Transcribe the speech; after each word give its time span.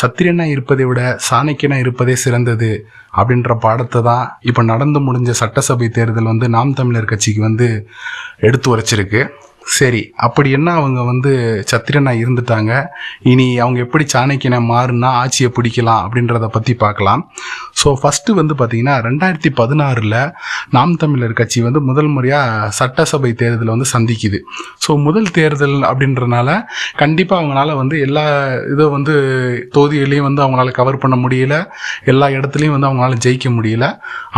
சத்திரியனா 0.00 0.44
இருப்பதை 0.54 0.84
விட 0.88 1.00
சாணக்கியனா 1.28 1.76
இருப்பதே 1.84 2.14
சிறந்தது 2.24 2.70
அப்படின்ற 3.18 3.52
பாடத்தை 3.64 4.00
தான் 4.02 4.24
இப்போ 4.50 4.62
நடந்து 4.72 5.00
முடிஞ்ச 5.06 5.30
சட்டசபை 5.42 5.88
தேர்தல் 5.98 6.30
வந்து 6.32 6.48
நாம் 6.56 6.76
தமிழர் 6.80 7.10
கட்சிக்கு 7.12 7.42
வந்து 7.48 7.68
எடுத்து 8.48 8.68
உரைச்சிருக்கு. 8.72 9.22
சரி 9.76 10.00
அப்படி 10.26 10.48
என்ன 10.56 10.68
அவங்க 10.80 11.00
வந்து 11.02 11.30
சத்திரனா 11.70 12.12
இருந்துட்டாங்க? 12.22 12.72
இனி 13.30 13.46
அவங்க 13.62 13.78
எப்படி 13.84 14.04
சாணக்கியனை 14.12 14.58
மாறுனா 14.70 15.08
ஆட்சியை 15.22 15.50
பிடிக்கலாம் 15.56 16.02
அப்படின்றத 16.04 16.46
பற்றி 16.56 16.74
பார்க்கலாம். 16.74 17.22
ஸோ 17.80 17.88
ஃபஸ்ட்டு 18.00 18.36
வந்து 18.38 18.54
பார்த்திங்கன்னா 18.60 18.94
ரெண்டாயிரத்தி 19.06 19.50
பதினாறில் 19.60 20.14
நாம் 20.76 20.92
தமிழர் 21.02 21.36
கட்சி 21.40 21.60
வந்து 21.66 21.80
முதல் 21.88 22.10
முறையாக 22.16 22.70
சட்டசபை 22.78 23.32
தேர்தலை 23.42 23.70
வந்து 23.74 23.88
சந்திக்குது. 23.94 24.40
ஸோ 24.84 24.96
முதல் 25.06 25.28
தேர்தல் 25.38 25.76
அப்படின்றனால 25.90 26.48
கண்டிப்பாக 27.02 27.40
அவங்களால 27.40 27.76
வந்து 27.80 27.96
எல்லா 28.06 28.24
இதை 28.72 28.86
வந்து 28.96 29.14
தொகுதிகளையும் 29.76 30.28
வந்து 30.28 30.44
அவங்களால 30.46 30.70
கவர் 30.80 31.02
பண்ண 31.04 31.16
முடியல. 31.24 31.56
எல்லா 32.04 32.28
இடத்துலையும் 32.28 32.76
வந்து 32.76 32.90
அவங்களால 32.90 33.18
ஜெயிக்க 33.26 33.48
முடியல. 33.58 33.86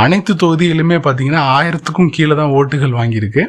அனைத்து 0.05 0.33
தொகுதிகளுமே 0.45 0.99
பார்த்தீங்கன்னா 1.07 1.45
ஆயிரத்துக்கும் 1.59 2.13
கீழே 2.17 2.35
தான் 2.41 2.55
ஓட்டுகள் 2.59 2.99
வாங்கியிருக்கு. 3.01 3.45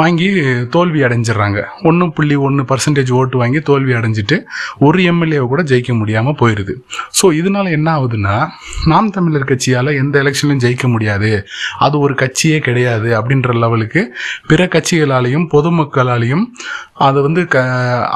வாங்கி 0.00 0.28
தோல்வி 0.76 1.00
அடைஞ்சிடுறாங்க. 1.16 1.60
ஒன்று 1.88 2.04
புள்ளி 2.16 2.36
ஒன்று 2.46 2.62
பர்சன்டேஜ் 2.70 3.10
ஓட்டு 3.18 3.36
வாங்கி 3.42 3.60
தோல்வி 3.68 3.92
அடைஞ்சிட்டு 3.98 4.36
ஒரு 4.86 5.00
எம்எல்ஏவை 5.10 5.46
கூட 5.52 5.62
ஜெயிக்க 5.70 5.92
முடியாமல் 6.00 6.38
போயிடுது 6.40 6.74
ஸோ 7.18 7.26
இதனால 7.40 7.70
என்ன 7.78 7.88
ஆகுதுன்னா 7.96 8.34
நாம் 8.92 9.12
தமிழர் 9.16 9.48
கட்சியால் 9.50 9.90
எந்த 10.02 10.14
எலெக்ஷன்லையும் 10.22 10.62
ஜெயிக்க 10.64 10.86
முடியாது. 10.94 11.30
அது 11.84 11.96
ஒரு 12.06 12.14
கட்சியே 12.22 12.58
கிடையாது 12.66 13.08
அப்படின்ற 13.18 13.52
லெவலுக்கு 13.62 14.02
பிற 14.50 14.62
கட்சிகளாலையும் 14.74 15.46
பொதுமக்களாலையும் 15.54 16.44
அதை 17.06 17.18
வந்து 17.26 17.42
க 17.54 17.62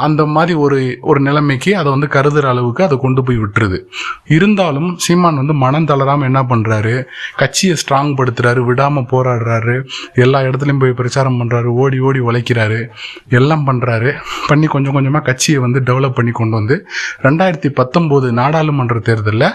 அந்த 0.07 0.23
மாதிரி 0.35 0.53
ஒரு 0.65 0.79
ஒரு 1.11 1.21
நிலைமைக்கு 1.29 1.71
அதை 1.81 1.89
வந்து 1.95 2.09
கருதுகிற 2.15 2.47
அளவுக்கு 2.53 2.83
அதை 2.87 2.97
கொண்டு 3.05 3.21
போய் 3.27 3.41
விட்டுருது. 3.43 3.79
இருந்தாலும் 4.37 4.91
சீமான் 5.05 5.41
வந்து 5.43 5.55
மனம் 5.65 5.89
தளராமல் 5.91 6.29
என்ன 6.31 6.41
பண்ணுறாரு 6.53 6.95
கட்சியை 7.41 7.75
ஸ்ட்ராங் 7.83 8.13
படுத்துறாரு 8.21 8.61
விடாமல் 8.69 9.09
போராடுறாரு. 9.13 9.77
எல்லா 10.25 10.39
இடத்துலையும் 10.49 10.83
போய் 10.85 10.99
பிரச்சாரம் 11.01 11.39
பண்ணுறாரு 11.41 11.69
ஓடி 11.83 11.99
ஓடி 12.09 12.21
உழைக்கிறாரு. 12.29 12.81
எல்லாம் 13.39 13.65
பண்ணுறாரு 13.69 14.11
பண்ணி 14.49 14.67
கொஞ்சம் 14.67 14.97
கொஞ்சமாக 14.97 15.25
கட்சியை 15.29 15.59
வந்து 15.65 15.81
டெவலப் 15.89 16.17
பண்ணி 16.19 16.33
கொண்டு 16.41 16.55
வந்து 16.59 16.77
ரெண்டாயிரத்தி 17.27 17.71
பத்தொம்போது 17.81 18.29
நாடாளுமன்ற 18.41 18.99
தேர்தலில் 19.09 19.49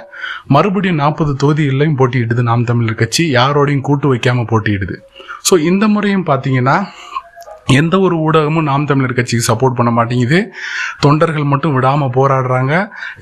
மறுபடியும் 0.55 1.01
நாற்பது 1.03 1.33
தொகுதிகளையும் 1.43 1.99
போட்டியிடுது 2.01 2.43
நாம் 2.49 2.67
தமிழர் 2.71 3.01
கட்சி. 3.01 3.23
யாரோடையும் 3.35 3.85
கூட்டு 3.89 4.07
வைக்காமல் 4.07 4.49
போட்டியிடுது. 4.51 4.97
ஸோ 5.49 5.53
இந்த 5.69 5.87
முறையும் 5.87 6.27
பார்த்தீங்கன்னா 6.31 6.77
எந்த 7.79 7.95
ஒரு 8.05 8.15
ஊடகமும் 8.25 8.67
நாம் 8.69 8.87
தமிழர் 8.89 9.15
கட்சிக்கு 9.17 9.45
சப்போர்ட் 9.47 9.77
பண்ண 9.77 9.91
மாட்டேங்குது. 9.97 10.39
தொண்டர்கள் 11.03 11.51
மட்டும் 11.51 11.75
விடாமல் 11.75 12.13
போராடுறாங்க. 12.17 12.73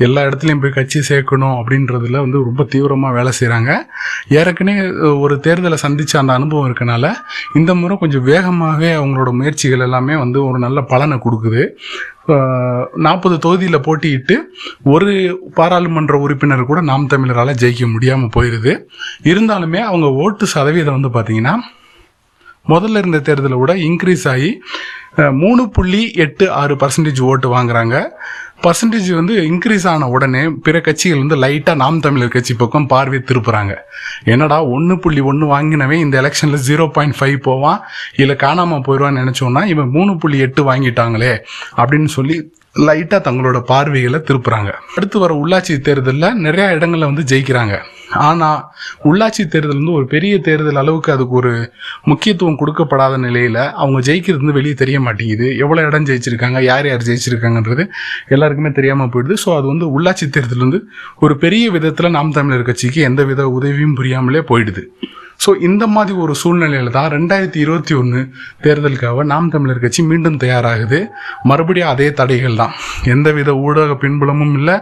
எல்லா 0.06 0.22
இடத்துலையும் 0.28 0.62
போய் 0.64 0.76
கட்சி 0.78 1.00
சேர்க்கணும் 1.10 1.56
அப்படின்றதுல 1.60 2.22
வந்து 2.26 2.40
ரொம்ப 2.48 2.64
தீவிரமாக 2.74 3.18
வேலை 3.18 3.32
செய்கிறாங்க 3.40 3.72
ஏற்கனவே 4.40 4.84
ஒரு 5.24 5.36
தேர்தலை 5.46 5.78
சந்தித்த 5.86 6.20
அந்த 6.22 6.34
அனுபவம் 6.40 6.68
இருக்கனால 6.70 7.12
இந்த 7.60 7.72
முறை 7.82 7.98
கொஞ்சம் 8.04 8.26
வேகமாகவே 8.32 8.90
அவங்களோட 9.00 9.32
முயற்சிகள் 9.40 9.86
எல்லாமே 9.88 10.16
வந்து 10.24 10.40
ஒரு 10.50 10.60
நல்ல 10.66 10.82
பலனை 10.94 11.18
கொடுக்குது. 11.26 11.64
நாற்பது 13.06 13.36
தொகுதியில் 13.46 13.86
போட்டியிட்டு 13.88 14.36
ஒரு 14.94 15.14
பாராளுமன்ற 15.58 16.18
உறுப்பினர் 16.26 16.70
கூட 16.70 16.82
நாம் 16.90 17.12
தமிழரால் 17.14 17.60
ஜெயிக்க 17.64 17.88
முடியாமல் 17.94 18.34
போயிடுது 18.36 18.74
இருந்தாலுமே 19.32 19.80
அவங்க 19.90 20.10
ஓட்டு 20.26 20.48
சதவீதம் 20.54 20.98
வந்து 20.98 21.12
பார்த்திங்கன்னா 21.16 21.56
முதல்ல 22.72 23.02
இருந்த 23.02 23.20
தேர்தலை 23.28 23.58
விட 23.62 23.74
இன்க்ரீஸ் 23.88 24.26
ஆகி 24.34 24.52
மூணு 25.42 25.64
புள்ளி 25.76 26.02
எட்டு 26.26 26.46
ஆறு 26.60 26.76
பர்சன்டேஜ் 26.82 27.20
ஓட்டு 27.30 27.48
வாங்குறாங்க. 27.56 27.96
பர்சன்டேஜ் 28.64 29.10
வந்து 29.18 29.34
இன்க்ரீஸ் 29.50 29.86
ஆன 29.92 30.08
உடனே 30.16 30.44
பிற 30.66 30.78
கட்சிகள் 30.86 31.22
வந்து 31.22 31.38
லைட்டாக 31.44 31.82
நாம் 31.82 32.00
தமிழர் 32.06 32.34
கட்சி 32.36 32.54
பக்கம் 32.62 32.88
பார்வை 32.94 33.20
திருப்புறாங்க. 33.30 33.74
என்னடா 34.34 34.58
ஒன்று 34.76 34.96
புள்ளி 35.04 35.22
ஒன்று 35.32 35.48
வாங்கினவே 35.54 35.98
இந்த 36.06 36.16
எலெக்ஷனில் 36.22 36.66
ஜீரோ 36.70 36.86
பாயிண்ட் 36.98 37.18
ஃபைவ் 37.20 37.38
போவான் 37.48 37.82
இல்லை 38.22 38.36
காணாமல் 38.44 38.86
போயிடுவான்னு 38.88 39.24
நினச்சோன்னா 39.24 39.64
இவன் 39.74 39.94
மூணு 39.98 40.14
புள்ளி 40.18 40.40
எட்டு 40.48 40.64
வாங்கிட்டாங்களே 40.70 41.34
அப்படின்னு 41.82 42.12
சொல்லி 42.18 42.38
லைட்டாக 42.88 43.22
தங்களோட 43.28 43.58
பார்வைகளை 43.72 44.20
திருப்புறாங்க. 44.30 44.70
அடுத்து 44.96 45.18
வர 45.20 45.34
உள்ளாட்சி 45.42 45.74
தேர்தலில் 45.88 46.40
நிறையா 46.46 46.70
இடங்களில் 46.78 47.10
வந்து 47.12 47.26
ஜெயிக்கிறாங்க. 47.32 47.76
ஆனால் 48.28 48.60
உள்ளாட்சி 49.10 49.44
தேர்தல் 49.48 49.80
வந்து 49.80 49.96
ஒரு 50.00 50.06
பெரிய 50.06 50.34
தேர்தல் 50.40 50.82
அளவுக்கு 50.82 51.12
அதுக்கு 51.12 51.36
ஒரு 51.36 51.54
முக்கியத்துவம் 52.04 52.60
கொடுக்கப்படாத 52.62 53.18
நிலையில் 53.18 53.62
அவங்க 53.82 54.00
ஜெயிக்கிறது 54.10 54.42
வந்து 54.44 54.58
வெளியே 54.60 54.76
தெரிய 54.84 55.00
மாட்டேங்குது. 55.00 55.48
எவ்வளோ 55.58 55.82
இடம் 55.82 56.08
ஜெயிச்சிருக்காங்க 56.10 56.62
யார் 56.62 56.88
யார் 56.88 57.08
ஜெயிச்சிருக்காங்கன்றது 57.10 57.86
எல்லாருக்குமே 58.28 58.72
தெரியாமல் 58.72 59.12
போயிடுது. 59.16 59.38
ஸோ 59.46 59.52
அது 59.58 59.68
வந்து 59.68 59.88
உள்ளாட்சி 59.98 60.28
தேர்தல் 60.30 60.66
வந்து 60.68 60.82
ஒரு 61.20 61.38
பெரிய 61.38 61.72
விதத்தில் 61.72 62.16
நாம் 62.18 62.32
தமிழர் 62.32 62.70
கட்சிக்கு 62.70 63.02
எந்த 63.02 63.24
வித 63.24 63.50
உதவியும் 63.50 63.98
புரியாமலே 64.02 64.44
போயிடுது. 64.52 64.84
ஸோ 65.44 65.50
இந்த 65.68 65.84
மாதிரி 65.94 66.14
ஒரு 66.24 66.34
சூழ்நிலையில் 66.42 66.92
தான் 66.98 67.08
ரெண்டாயிரத்தி 67.16 67.60
இருபத்தி 67.64 67.94
ஒன்று 68.02 68.20
தேர்தலுக்காக 68.66 69.24
நாம் 69.32 69.50
தமிழர் 69.54 69.82
கட்சி 69.84 70.02
மீண்டும் 70.12 70.38
தயாராகுது. 70.44 71.00
மறுபடியும் 71.50 71.92
அதே 71.94 72.08
தடைகள் 72.20 72.60
தான் 72.62 72.74
எந்தவித 73.14 73.52
ஊடக 73.66 73.96
பின்புலமும் 74.04 74.54
இல்லை. 74.60 74.76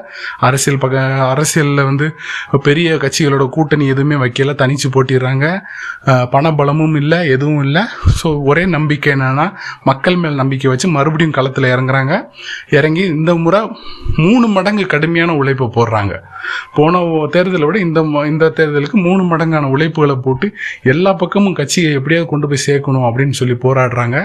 அரசியல் 0.48 0.82
பக 0.84 1.04
அரசியலில் 1.34 1.84
வந்து 1.90 2.08
பெரிய 2.68 2.98
கட்சிகளோட 3.04 3.46
கூட்டணி 3.56 3.88
எதுவுமே 3.94 4.18
வைக்கல. 4.24 4.56
தனிச்சு 4.62 4.90
போட்டிடுறாங்க. 4.96 5.46
பணபலமும் 6.36 6.96
இல்லை 7.02 7.20
எதுவும் 7.36 7.64
இல்லை. 7.68 7.84
ஸோ 8.20 8.28
ஒரே 8.52 8.66
நம்பிக்கை 8.76 9.12
என்னென்னா 9.16 9.48
மக்கள் 9.92 10.20
மேல் 10.24 10.40
நம்பிக்கை 10.42 10.70
வச்சு 10.74 10.90
மறுபடியும் 10.98 11.36
களத்தில் 11.40 11.72
இறங்குறாங்க. 11.74 12.14
இறங்கி 12.80 13.06
இந்த 13.18 13.34
முறை 13.46 13.62
மூணு 14.26 14.46
மடங்கு 14.58 14.86
கடுமையான 14.94 15.36
உழைப்பை 15.42 15.70
போடுறாங்க. 15.80 16.14
போன 16.76 17.00
தேர்தலை 17.34 17.66
விட 17.68 17.78
இந்த 17.88 18.00
இந்த 18.32 18.46
தேர்தலுக்கு 18.60 18.98
மூணு 19.08 19.24
மடங்கான 19.32 19.70
உழைப்புகளை 19.76 20.16
போட்டு 20.26 20.41
எல்லா 20.84 21.14
பக்கமும் 21.14 21.54
கட்சியை 21.54 21.94
எப்படியாவது 21.94 22.30
கொண்டு 22.30 22.48
போய் 22.48 22.64
சேர்க்கணும் 22.66 23.08
அப்படின்னு 23.08 23.30
சொல்லி 23.30 23.54
போராடுறாங்க. 23.54 24.18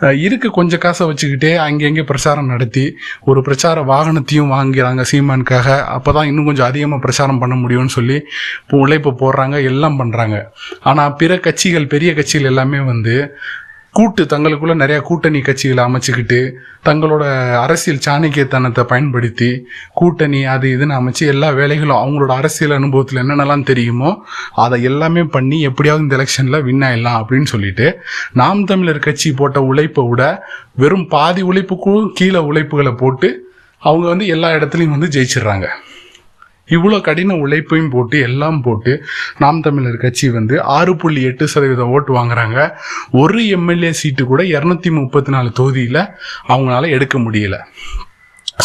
அஹ் 0.00 0.12
இருக்க 0.18 0.48
கொஞ்சம் 0.48 0.78
காசை 0.78 1.06
வச்சுக்கிட்டே 1.06 1.56
அங்கங்கே 1.56 2.02
பிரச்சாரம் 2.02 2.46
நடத்தி 2.46 2.96
ஒரு 3.24 3.42
பிரச்சார 3.42 3.82
வாகனத்தையும் 3.82 4.52
வாங்கிறாங்க 4.52 5.04
சீமானுக்காக. 5.12 5.82
அப்போ 5.88 6.12
தான் 6.12 6.26
இன்னும் 6.26 6.44
கொஞ்சம் 6.44 6.66
அதிகமாக 6.66 7.00
பிரச்சாரம் 7.00 7.38
பண்ண 7.38 7.54
முடியும்னு 7.54 7.86
சொல்லி 7.86 8.14
இப்போ 8.62 8.78
உழைப்பு 8.78 9.10
போடுறாங்க 9.12 9.64
எல்லாம் 9.64 9.98
பண்ணுறாங்க 10.00 10.42
ஆனால் 10.82 11.14
பிற 11.14 11.38
கட்சிகள் 11.38 11.86
பெரிய 11.86 12.14
கட்சிகள் 12.14 12.46
எல்லாமே 12.46 12.80
வந்து 12.80 13.14
கூட்டு 13.96 14.22
தங்களுக்குள்ள 14.24 14.74
நிறைய 14.74 14.98
கூட்டணி 15.00 15.40
கட்சிகளை 15.40 15.82
அமைச்சுக்கிட்டு 15.88 16.38
தங்களோட 16.84 17.24
அரசியல் 17.56 18.02
சாணக்கியத்தனத்தை 18.06 18.82
பயன்படுத்தி 18.82 19.50
கூட்டணி 19.92 20.40
அது 20.44 20.68
இதுன்னு 20.76 20.96
அமைச்சு 20.98 21.24
எல்லா 21.26 21.48
வேலைகளும் 21.50 22.00
அவங்களோட 22.00 22.32
அரசியல் 22.34 22.76
அனுபவத்தில் 22.78 23.22
என்னென்னலாம் 23.22 23.64
தெரியுமோ 23.64 24.10
அதை 24.54 24.82
எல்லாமே 24.82 25.22
பண்ணி 25.36 25.60
எப்படியாவது 25.60 26.04
இந்த 26.04 26.16
எலெக்ஷனில் 26.18 26.62
வின் 26.62 26.84
ஆயிடலாம் 26.88 27.20
அப்படின்னு 27.20 27.50
சொல்லிட்டு 27.54 27.88
நாம் 28.32 28.64
தமிழர் 28.64 28.98
கட்சி 28.98 29.32
போட்ட 29.32 29.60
உழைப்பை 29.62 30.04
விட 30.08 30.22
வெறும் 30.74 31.08
பாதி 31.08 31.42
உழைப்புக்கும் 31.42 32.12
கீழே 32.12 32.42
உழைப்புகளை 32.50 32.94
போட்டு 32.94 33.30
அவங்க 33.82 34.06
வந்து 34.08 34.26
எல்லா 34.26 34.50
இடத்துலையும் 34.50 34.96
வந்து 34.96 35.12
ஜெயிச்சிடுறாங்க. 35.14 35.66
இவ்வளோ 36.68 37.00
கடின 37.00 37.34
உழைப்பையும் 37.34 37.90
போட்டு 37.90 38.20
எல்லாம் 38.20 38.62
போட்டு 38.62 39.04
நாம் 39.38 39.60
தமிழர் 39.60 39.96
கட்சி 39.96 40.30
வந்து 40.30 40.62
ஆறு 40.62 40.96
புள்ளி 40.96 41.22
எட்டு 41.22 41.48
சதவீதம் 41.48 41.88
ஓட்டு 41.88 42.14
வாங்குறாங்க. 42.14 42.70
ஒரு 43.10 43.48
எம்எல்ஏ 43.48 43.92
சீட்டு 43.92 44.24
கூட 44.24 44.42
இரநூத்தி 44.42 44.90
முப்பத்தி 44.90 45.30
நாலு 45.30 45.52
தொகுதியில் 45.52 46.00
அவங்களால 46.48 46.88
எடுக்க 46.88 47.18
முடியல. 47.18 47.58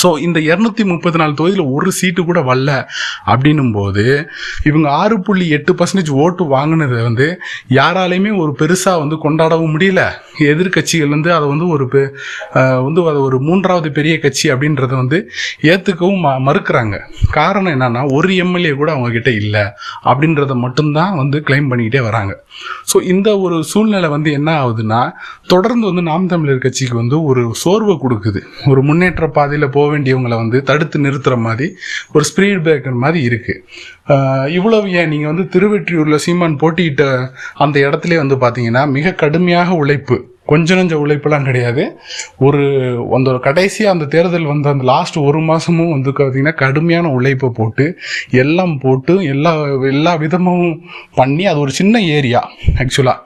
ஸோ 0.03 0.19
இந்த 0.19 0.39
இரநூத்தி 0.39 0.85
முப்பத்தி 0.85 1.17
நாலு 1.17 1.33
தொகுதியில் 1.33 1.65
ஒரு 1.65 1.91
சீட்டு 1.91 2.25
கூட 2.25 2.39
வரல 2.39 2.87
அப்படின்னும் 3.25 3.73
போது 3.73 4.29
இவங்க 4.63 4.89
ஆறு 4.89 5.21
புள்ளி 5.21 5.49
எட்டு 5.49 5.73
பர்சன்டேஜ் 5.73 6.09
ஓட்டு 6.09 6.57
வாங்கினதை 6.57 7.01
வந்து 7.01 7.39
யாராலையுமே 7.69 8.37
ஒரு 8.37 8.55
பெருசாக 8.59 8.97
வந்து 8.97 9.15
கொண்டாடவும் 9.15 9.73
முடியல. 9.77 10.01
எதிர்க்கட்சிகள் 10.39 11.07
வந்து 11.07 11.33
அதை 11.33 11.47
வந்து 11.47 11.67
ஒரு 11.67 11.85
பெ- 11.85 12.11
வந்து 12.83 13.01
அதை 13.01 13.21
ஒரு 13.21 13.39
மூன்றாவது 13.39 13.91
பெரிய 13.91 14.19
கட்சி 14.19 14.51
அப்படின்றத 14.53 14.95
வந்து 14.95 15.31
ஏற்றுக்கவும் 15.61 16.21
ம 16.23 16.35
மறுக்கிறாங்க. 16.45 16.99
காரணம் 17.31 17.73
என்னன்னா 17.73 18.13
ஒரு 18.13 18.35
எம்எல்ஏ 18.35 18.71
கூட 18.71 18.91
அவங்க 18.91 19.09
கிட்ட 19.09 19.31
இல்லை 19.31 19.61
அப்படின்றத 20.05 20.55
மட்டும்தான் 20.55 21.15
வந்து 21.15 21.43
கிளைம் 21.47 21.69
பண்ணிக்கிட்டே 21.69 22.01
வராங்க. 22.01 22.43
ஸோ 22.91 22.97
இந்த 23.03 23.29
ஒரு 23.39 23.57
சூழ்நிலை 23.63 24.09
வந்து 24.15 24.29
என்ன 24.31 24.49
ஆகுதுன்னா 24.61 25.01
தொடர்ந்து 25.47 25.85
வந்து 25.89 26.03
நாம் 26.09 26.27
தமிழர் 26.27 26.63
கட்சிக்கு 26.65 26.95
வந்து 26.95 27.17
ஒரு 27.23 27.43
சோர்வை 27.63 27.95
கொடுக்குது. 28.03 28.41
ஒரு 28.71 28.81
முன்னேற்ற 28.81 29.27
பாதையில் 29.27 29.73
போக 29.75 29.85
வேண்டியவங்களை 29.93 30.37
வந்து 30.37 30.59
தடுத்து 30.63 31.03
நிறுத்துகிற 31.05 31.37
மாதிரி 31.47 31.67
ஒரு 32.13 32.23
ஸ்பீட் 32.23 32.63
பிரேக்கர் 32.65 33.01
மாதிரி 33.03 33.21
இருக்குது 33.29 33.61
இவ்வளவு 34.57 34.91
ஏன் 34.91 35.11
நீங்கள் 35.13 35.31
வந்து 35.31 35.45
திருவெற்றியூரில் 35.55 36.23
சீமான் 36.25 36.59
போட்டியிட்ட 36.63 37.03
அந்த 37.65 37.75
இடத்துல 37.87 38.17
வந்து 38.23 38.37
பார்த்தீங்கன்னா 38.43 38.83
மிக 38.97 39.15
கடுமையாக 39.23 39.75
உழைப்பு. 39.75 40.17
கொஞ்ச 40.51 40.75
நஞ்ச 40.75 40.93
உழைப்பெல்லாம் 41.03 41.47
கிடையாது. 41.47 41.83
ஒரு 42.47 42.63
அந்த 43.17 43.31
கடைசியாக 43.47 43.95
அந்த 43.95 44.05
தேர்தல் 44.15 44.51
வந்த 44.51 44.73
அந்த 44.73 44.85
லாஸ்ட் 44.91 45.17
ஒரு 45.27 45.39
மாதமும் 45.49 45.93
வந்து 45.95 46.11
பார்த்திங்கன்னா 46.19 46.53
கடுமையான 46.63 47.11
உழைப்பை 47.17 47.49
போட்டு 47.59 47.85
எல்லாம் 48.43 48.75
போட்டு 48.85 49.15
எல்லா 49.33 49.53
எல்லா 49.93 50.13
விதமும் 50.23 50.69
பண்ணி 51.19 51.45
அது 51.51 51.61
ஒரு 51.65 51.73
சின்ன 51.79 52.01
ஏரியா 52.17 52.41
ஆக்சுவலாக 52.83 53.25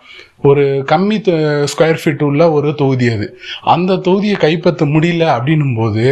ஒரு 0.49 0.63
கம்மி 0.91 1.17
ஸ்கொயர் 1.71 2.01
ஃபீட் 2.01 2.23
உள்ள 2.29 2.43
ஒரு 2.55 2.69
தொகுதி 2.81 3.05
அது. 3.15 3.27
அந்த 3.73 4.01
தொகுதியை 4.07 4.37
கைப்பற்ற 4.45 4.85
முடியல 4.95 5.25
அப்படின்னும் 5.35 5.77
போது 5.81 6.05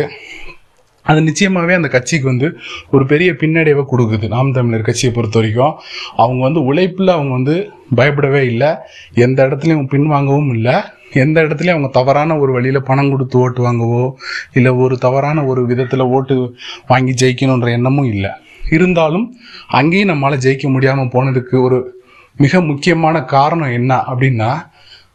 அது 1.05 1.19
நிச்சயமாகவே 1.27 1.73
அந்த 1.77 1.89
கட்சிக்கு 1.93 2.25
வந்து 2.31 2.47
ஒரு 2.93 3.03
பெரிய 3.11 3.29
பின்னடைவை 3.41 3.83
கொடுக்குது. 3.91 4.25
நாம் 4.33 4.55
தமிழர் 4.57 4.87
கட்சியை 4.87 5.11
பொறுத்த 5.15 5.39
வரைக்கும் 5.39 5.73
அவங்க 6.23 6.41
வந்து 6.47 6.61
உழைப்பில் 6.69 7.15
அவங்க 7.15 7.31
வந்து 7.37 7.55
பயப்படவே 7.99 8.41
இல்லை. 8.51 8.69
எந்த 9.25 9.39
இடத்துலையும் 9.47 9.89
பின்வாங்கவும் 9.93 10.51
இல்லை. 10.57 10.75
எந்த 11.13 11.41
இடத்துலையும் 11.41 11.69
அவங்க 11.69 11.87
தவறான 11.87 12.37
ஒரு 12.37 12.51
வழியில் 12.51 12.81
பணம் 12.81 13.09
கொடுத்து 13.09 13.39
ஓட்டு 13.39 13.71
வாங்கவோ 13.71 14.11
இல்லை 14.53 14.71
ஒரு 14.71 14.97
தவறான 14.97 15.45
ஒரு 15.45 15.65
விதத்தில் 15.65 15.99
ஓட்டு 15.99 16.55
வாங்கி 16.87 17.25
ஜெயிக்கணுன்ற 17.25 17.71
எண்ணமும் 17.71 18.05
இல்லை. 18.05 18.29
இருந்தாலும் 18.69 19.37
அங்கேயும் 19.67 20.09
நம்மளால் 20.09 20.43
ஜெயிக்க 20.43 20.69
முடியாமல் 20.69 21.05
போனதுக்கு 21.05 21.61
ஒரு 21.61 22.03
மிக 22.37 22.61
முக்கியமான 22.61 23.23
காரணம் 23.23 23.71
என்ன 23.71 23.95
அப்படின்னா 23.95 24.69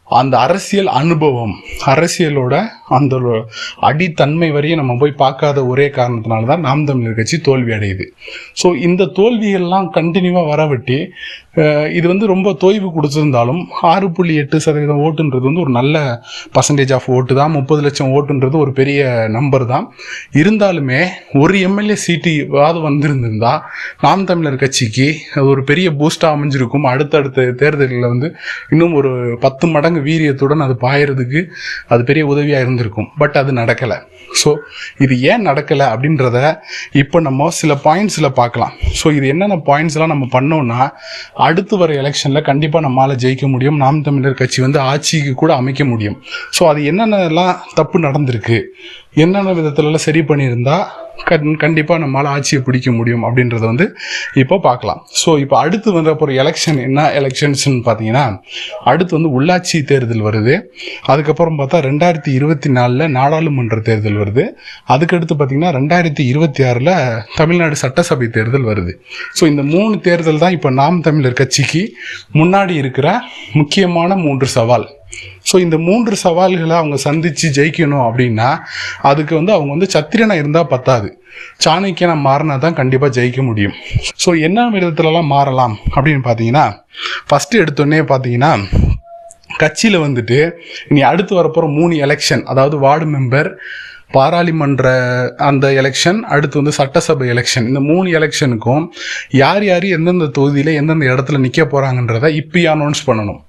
அந்த 0.05 0.39
அரசியல் 0.39 0.87
அனுபவம் 0.87 1.55
அரசியலோட 1.85 2.67
அந்த 2.95 3.15
அடித்தன்மை 3.89 4.49
வரையும் 4.55 4.79
நம்ம 4.81 4.95
போய் 5.01 5.19
பார்க்காத 5.23 5.65
ஒரே 5.71 5.87
காரணத்தினால 5.97 6.49
தான் 6.51 6.65
நாம் 6.67 6.85
தமிழர் 6.89 7.17
கட்சி 7.19 7.37
தோல்வி 7.47 7.71
அடையுது. 7.77 8.05
ஸோ 8.61 8.67
இந்த 8.87 9.09
தோல்வியெல்லாம் 9.19 9.89
கண்டினியூவாக 9.97 10.51
வரவிட்டு 10.53 10.97
இது 11.97 12.05
வந்து 12.11 12.25
ரொம்ப 12.31 12.49
தொய்வு 12.63 12.87
கொடுத்துருந்தாலும் 12.95 13.61
ஆறு 13.91 14.07
புள்ளி 14.15 14.33
எட்டு 14.41 14.57
சதவீதம் 14.65 15.01
ஓட்டுன்றது 15.05 15.45
வந்து 15.49 15.63
ஒரு 15.65 15.71
நல்ல 15.77 15.95
பர்சன்டேஜ் 16.55 16.91
ஆஃப் 16.97 17.07
ஓட்டு 17.15 17.33
தான். 17.39 17.53
முப்பது 17.57 17.81
லட்சம் 17.85 18.11
ஓட்டுன்றது 18.17 18.55
ஒரு 18.63 18.71
பெரிய 18.79 18.99
நம்பர் 19.37 19.65
தான். 19.71 19.85
இருந்தாலுமே 20.41 21.01
ஒரு 21.41 21.55
எம்எல்ஏ 21.67 21.97
சீட்டு 22.05 22.33
வாது 22.57 22.79
வந்திருந்திருந்தா 22.87 23.53
நாம் 24.05 24.27
தமிழர் 24.31 24.61
கட்சிக்கு 24.63 25.07
அது 25.35 25.47
ஒரு 25.53 25.63
பெரிய 25.71 25.87
பூஸ்டாக 26.01 26.35
அமைஞ்சிருக்கும். 26.37 26.85
அடுத்தடுத்த 26.93 27.47
தேர்தலில் 27.61 28.09
வந்து 28.13 28.29
இன்னும் 28.73 28.95
ஒரு 28.99 29.11
பத்து 29.45 29.67
மடங்கு 29.75 30.01
வீரியத்துடன் 30.09 30.65
அது 30.67 30.75
பாயறதுக்கு 30.85 31.41
அது 31.93 32.03
பெரிய 32.11 32.25
உதவியாக 32.33 32.65
இருந்தது 32.65 32.75
இருந்திருக்கும் 32.77 33.09
பட் 33.21 33.35
அது 33.41 33.51
நடக்கலை. 33.61 33.97
ஸோ 34.39 34.49
இது 35.03 35.13
ஏன் 35.31 35.45
நடக்கலை 35.49 35.85
அப்படின்றத 35.93 36.37
இப்போ 37.01 37.17
நம்ம 37.27 37.49
சில 37.59 37.73
பாயிண்ட்ஸில் 37.85 38.29
பார்க்கலாம். 38.39 38.73
ஸோ 38.99 39.07
இது 39.17 39.25
என்னென்ன 39.33 39.57
பாயிண்ட்ஸ்லாம் 39.69 40.13
நம்ம 40.13 40.25
பண்ணோம்னா 40.35 40.79
அடுத்து 41.47 41.77
வர 41.81 41.93
எலெக்ஷனில் 42.01 42.47
கண்டிப்பாக 42.49 42.85
நம்மளால் 42.87 43.19
ஜெயிக்க 43.23 43.47
முடியும். 43.53 43.79
நாம் 43.83 44.03
தமிழர் 44.07 44.39
கட்சி 44.41 44.61
வந்து 44.65 44.79
ஆட்சிக்கு 44.91 45.33
கூட 45.41 45.53
அமைக்க 45.61 45.83
முடியும். 45.91 46.17
ஸோ 46.57 46.63
அது 46.71 46.81
என்னென்னலாம் 46.91 47.53
தப்பு 47.79 47.99
நடந்திருக்கு? 48.07 48.59
என்னென்ன 49.23 49.53
விதத்துலலாம் 49.59 50.05
சரி 50.07 50.23
பண்ணியிருந்தால் 50.31 50.85
கண் 51.29 51.55
கண்டிப்பாக 51.63 51.99
நம்மளால் 52.03 52.31
ஆட்சியை 52.33 52.63
பிடிக்க 52.63 52.91
முடியும் 52.91 53.23
அப்படின்றத 53.27 53.63
வந்து 53.71 53.85
இப்போ 54.41 54.59
பார்க்கலாம். 54.59 54.99
ஸோ 55.21 55.29
இப்போ 55.43 55.55
அடுத்து 55.59 55.91
வந்த 55.91 56.09
அப்புறம் 56.09 56.35
எலெக்ஷன் 56.43 56.79
என்ன? 56.87 57.05
எலெக்ஷன்ஸ்னு 57.19 57.81
பார்த்தீங்கன்னா 57.87 58.25
அடுத்து 58.91 59.17
வந்து 59.17 59.31
உள்ளாட்சி 59.37 59.83
தேர்தல் 59.83 60.25
வருது. 60.27 60.55
அதுக்கப்புறம் 61.05 61.59
பார்த்தா 61.59 61.79
ரெண்டாயிரத்தி 61.89 62.31
இருபத்தி 62.39 62.69
நாலில் 62.69 63.13
நாடாளுமன்ற 63.17 63.79
தேர்தல் 63.79 64.19
வருது. 64.23 64.45
அதுக்கடுத்து 64.95 65.35
பார்த்தீங்கன்னா 65.35 65.71
ரெண்டாயிரத்தி 65.79 66.25
இருபத்தி 66.31 66.63
ஆறில் 66.69 66.93
தமிழ்நாடு 67.35 67.75
சட்டசபை 67.75 68.29
தேர்தல் 68.37 68.69
வருது. 68.71 68.93
ஸோ 69.39 69.45
இந்த 69.47 69.63
மூணு 69.63 69.99
தேர்தல் 69.99 70.43
தான் 70.43 70.51
இப்போ 70.51 70.69
நாம் 70.69 71.01
தமிழர் 71.01 71.39
கட்சிக்கு 71.41 71.83
முன்னாடி 72.33 72.75
இருக்கிற 72.83 73.07
முக்கியமான 73.53 74.15
மூன்று 74.15 74.47
சவால். 74.47 74.87
ஸோ 75.49 75.55
இந்த 75.65 75.77
மூன்று 75.87 76.15
சவால்களை 76.25 76.75
அவங்க 76.81 76.97
சந்தித்து 77.07 77.47
ஜெயிக்கணும் 77.57 78.05
அப்படின்னா 78.07 78.49
அதுக்கு 79.09 79.33
வந்து 79.39 79.53
அவங்க 79.55 79.69
வந்து 79.75 79.89
சத்திரனாக 79.95 80.41
இருந்தால் 80.41 80.71
பத்தாது. 80.73 81.09
சாணக்கியனாக 81.63 82.25
மாறினா 82.27 82.55
தான் 82.65 82.77
கண்டிப்பாக 82.79 83.11
ஜெயிக்க 83.17 83.41
முடியும். 83.49 83.75
ஸோ 84.23 84.29
என்ன 84.47 84.67
விதத்துலலாம் 84.75 85.33
மாறலாம் 85.35 85.75
அப்படின்னு 85.95 86.23
பார்த்தீங்கன்னா 86.29 86.65
ஃபஸ்ட்டு 87.29 87.61
எடுத்தோடனே 87.63 87.99
பார்த்தீங்கன்னா 88.13 88.53
கட்சியில் 89.61 90.03
வந்துட்டு 90.05 90.39
இனி 90.91 91.01
அடுத்து 91.11 91.33
வரப்போகிற 91.37 91.67
மூணு 91.77 91.93
எலெக்ஷன் 92.05 92.43
அதாவது 92.51 92.75
வார்டு 92.85 93.05
மெம்பர் 93.13 93.49
பாராளுமன்ற 94.15 94.85
அந்த 95.47 95.65
எலெக்ஷன் 95.81 96.19
அடுத்து 96.33 96.59
வந்து 96.59 96.73
சட்டசபை 96.79 97.25
எலெக்ஷன் 97.33 97.65
இந்த 97.69 97.79
மூணு 97.89 98.07
எலெக்ஷனுக்கும் 98.17 98.85
யார் 99.41 99.65
யார் 99.69 99.85
எந்தெந்த 99.95 100.27
தொகுதியில் 100.37 100.77
எந்தெந்த 100.81 101.05
இடத்துல 101.13 101.39
நிற்க 101.45 101.63
போகிறாங்கன்றத 101.65 102.29
இப்போயே 102.41 102.67
அனௌன்ஸ் 102.75 103.01
பண்ணணும். 103.07 103.41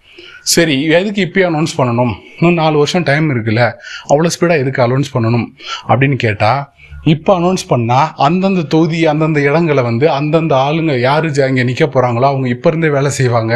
சரி 0.49 0.77
எதுக்கு 0.85 1.23
இப்பயே 1.23 1.47
அனௌன்ஸ் 1.47 1.75
பண்ணணும்? 1.79 2.15
இன்னும் 2.39 2.63
நாலு 2.63 2.77
வருஷம் 2.77 3.03
டைம் 3.03 3.31
இருக்குல்ல. 3.31 3.63
அவ்வளோ 4.09 4.29
ஸ்பீடாக 4.35 4.59
எதுக்கு 4.59 4.83
அனௌன்ஸ் 4.83 5.15
பண்ணணும்? 5.15 5.47
அப்படின்னு 5.89 6.17
கேட்டால் 6.17 6.61
இப்போ 7.13 7.31
அனௌன்ஸ் 7.39 7.65
பண்ணால் 7.71 8.09
அந்தந்த 8.27 8.63
தொகுதி 8.73 9.01
அந்தந்த 9.11 9.39
இடங்களை 9.49 9.83
வந்து 9.89 10.07
அந்தந்த 10.19 10.53
ஆளுங்க 10.67 10.93
யார் 11.07 11.27
அங்கே 11.47 11.65
நிற்க 11.69 11.85
போகிறாங்களோ 11.87 12.27
அவங்க 12.31 12.47
இப்போ 12.55 12.69
இருந்தே 12.71 12.89
வேலை 12.95 13.11
செய்வாங்க. 13.19 13.55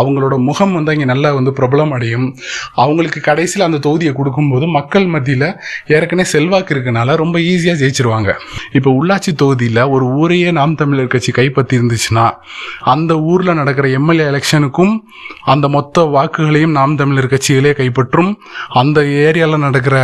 அவங்களோட 0.00 0.34
முகம் 0.48 0.74
வந்து 0.76 0.92
அங்கே 0.94 1.06
நல்லா 1.12 1.30
வந்து 1.36 1.52
பிரபலம் 1.58 1.92
அடையும். 1.96 2.26
அவங்களுக்கு 2.82 3.20
கடைசியில் 3.28 3.66
அந்த 3.68 3.78
தொகுதியை 3.86 4.12
கொடுக்கும்போது 4.18 4.66
மக்கள் 4.78 5.06
மத்தியில் 5.14 5.46
ஏற்கனவே 5.94 6.26
செல்வாக்கு 6.34 6.74
இருக்கனால 6.74 7.16
ரொம்ப 7.22 7.36
ஈஸியாக 7.52 7.80
ஜெயிச்சிருவாங்க. 7.82 8.30
இப்போ 8.78 8.90
உள்ளாட்சி 8.98 9.34
தொகுதியில் 9.44 9.82
ஒரு 9.94 10.06
ஊரையே 10.20 10.50
நாம் 10.58 10.78
தமிழர் 10.82 11.12
கட்சி 11.14 11.32
கைப்பற்றி 11.40 11.74
இருந்துச்சுன்னா 11.80 12.26
அந்த 12.94 13.12
ஊரில் 13.30 13.58
நடக்கிற 13.60 13.88
எம்எல்ஏ 14.00 14.26
எலெக்ஷனுக்கும் 14.32 14.94
அந்த 15.54 15.66
மொத்த 15.76 16.06
வாக்குகளையும் 16.16 16.76
நாம் 16.80 16.98
தமிழர் 17.02 17.32
கட்சிகளே 17.34 17.74
கைப்பற்றும். 17.80 18.30
அந்த 18.82 19.00
ஏரியாவில் 19.26 19.64
நடக்கிற 19.66 19.96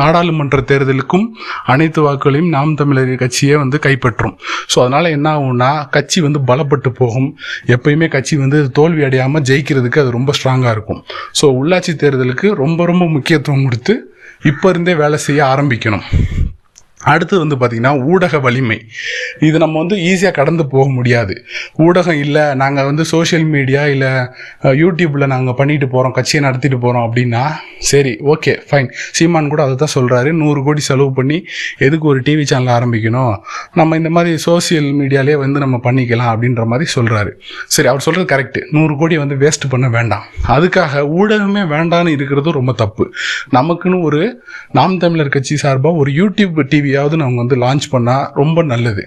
நாடாளுமன்ற 0.00 0.58
தேர்தலுக்கும் 0.70 1.26
அனைத்து 1.72 2.00
வாக்குகளையும் 2.06 2.52
நாம் 2.56 2.74
தமிழர் 2.80 3.12
கட்சியே 3.22 3.56
வந்து 3.62 3.78
கைப்பற்றும். 3.86 4.34
ஸோ 4.72 4.78
அதனால் 4.84 5.12
என்ன 5.16 5.26
ஆகும்னா 5.36 5.70
கட்சி 5.96 6.20
வந்து 6.26 6.42
பலப்பட்டு 6.50 6.92
போகும். 7.00 7.28
எப்பயுமே 7.76 8.08
கட்சி 8.16 8.36
வந்து 8.44 8.60
தோல்வி 8.78 9.04
அடையாமல் 9.08 9.46
ஜெயிக்கிறதுக்கு 9.50 10.02
அது 10.04 10.16
ரொம்ப 10.18 10.32
ஸ்ட்ராங்காக 10.38 10.74
இருக்கும். 10.76 11.02
ஸோ 11.40 11.46
உள்ளாட்சி 11.60 11.94
தேர்தலுக்கு 12.04 12.50
ரொம்ப 12.64 12.86
ரொம்ப 12.92 13.06
முக்கியத்துவம் 13.16 13.64
கொடுத்து 13.68 13.96
இப்போ 14.50 14.68
இருந்தே 14.74 14.94
வேலை 15.02 15.18
செய்ய 15.28 15.40
ஆரம்பிக்கணும். 15.52 16.06
அடுத்து 17.12 17.34
வந்து 17.42 17.56
பார்த்திங்கன்னா 17.60 17.92
ஊடக 18.12 18.38
வலிமை. 18.46 18.78
இது 19.48 19.56
நம்ம 19.64 19.78
வந்து 19.82 19.96
ஈஸியாக 20.10 20.34
கடந்து 20.38 20.64
போக 20.74 20.86
முடியாது. 20.96 21.34
ஊடகம் 21.86 22.20
இல்லை 22.24 22.44
நாங்கள் 22.62 22.88
வந்து 22.90 23.04
சோஷியல் 23.12 23.46
மீடியா 23.54 23.82
இல்லை 23.94 24.12
யூடியூப்பில் 24.82 25.32
நாங்கள் 25.34 25.56
பண்ணிட்டு 25.60 25.88
போகிறோம் 25.94 26.14
கட்சியை 26.18 26.40
நடத்திட்டு 26.46 26.78
போகிறோம் 26.84 27.06
அப்படின்னா 27.08 27.42
சரி 27.90 28.12
ஓகே 28.34 28.52
ஃபைன் 28.68 28.88
சீமான் 29.18 29.50
கூட 29.52 29.62
அதை 29.66 29.74
தான் 29.82 29.94
சொல்கிறாரு 29.96 30.30
நூறு 30.42 30.60
கோடி 30.66 30.82
செலவு 30.88 31.10
பண்ணி 31.18 31.38
எதுக்கு 31.86 32.06
ஒரு 32.12 32.20
டிவி 32.26 32.44
சேனல் 32.52 32.72
ஆரம்பிக்கணும்? 32.76 33.34
நம்ம 33.80 33.96
இந்த 34.00 34.10
மாதிரி 34.16 34.32
சோஷியல் 34.46 34.88
மீடியாலே 35.00 35.36
வந்து 35.44 35.58
நம்ம 35.64 35.76
பண்ணிக்கலாம் 35.86 36.32
அப்படின்ற 36.34 36.64
மாதிரி 36.72 36.88
சொல்கிறாரு 36.96 37.32
சரி 37.76 37.88
அவர் 37.92 38.04
சொல்கிறது 38.06 38.28
கரெக்டு 38.34 38.62
நூறு 38.76 38.96
கோடி 39.02 39.18
வந்து 39.24 39.38
வேஸ்ட் 39.44 39.66
பண்ண 39.74 39.86
வேண்டாம். 39.96 40.24
அதுக்காக 40.56 41.02
ஊடகமே 41.20 41.64
வேண்டான்னு 41.74 42.14
இருக்கிறது 42.16 42.58
ரொம்ப 42.58 42.74
தப்பு. 42.82 43.06
நமக்குன்னு 43.58 44.00
ஒரு 44.08 44.22
நாம் 44.78 44.98
தமிழர் 45.04 45.34
கட்சி 45.36 45.56
சார்பாக 45.64 46.00
ஒரு 46.02 46.12
யூடியூப் 46.20 46.60
டிவி 46.72 46.92
எப்படியாவது 46.94 47.24
அவங்க 47.26 47.40
வந்து 47.42 47.56
லான்ச் 47.62 47.86
பண்ணால் 47.92 48.24
ரொம்ப 48.40 48.58
நல்லது. 48.72 49.02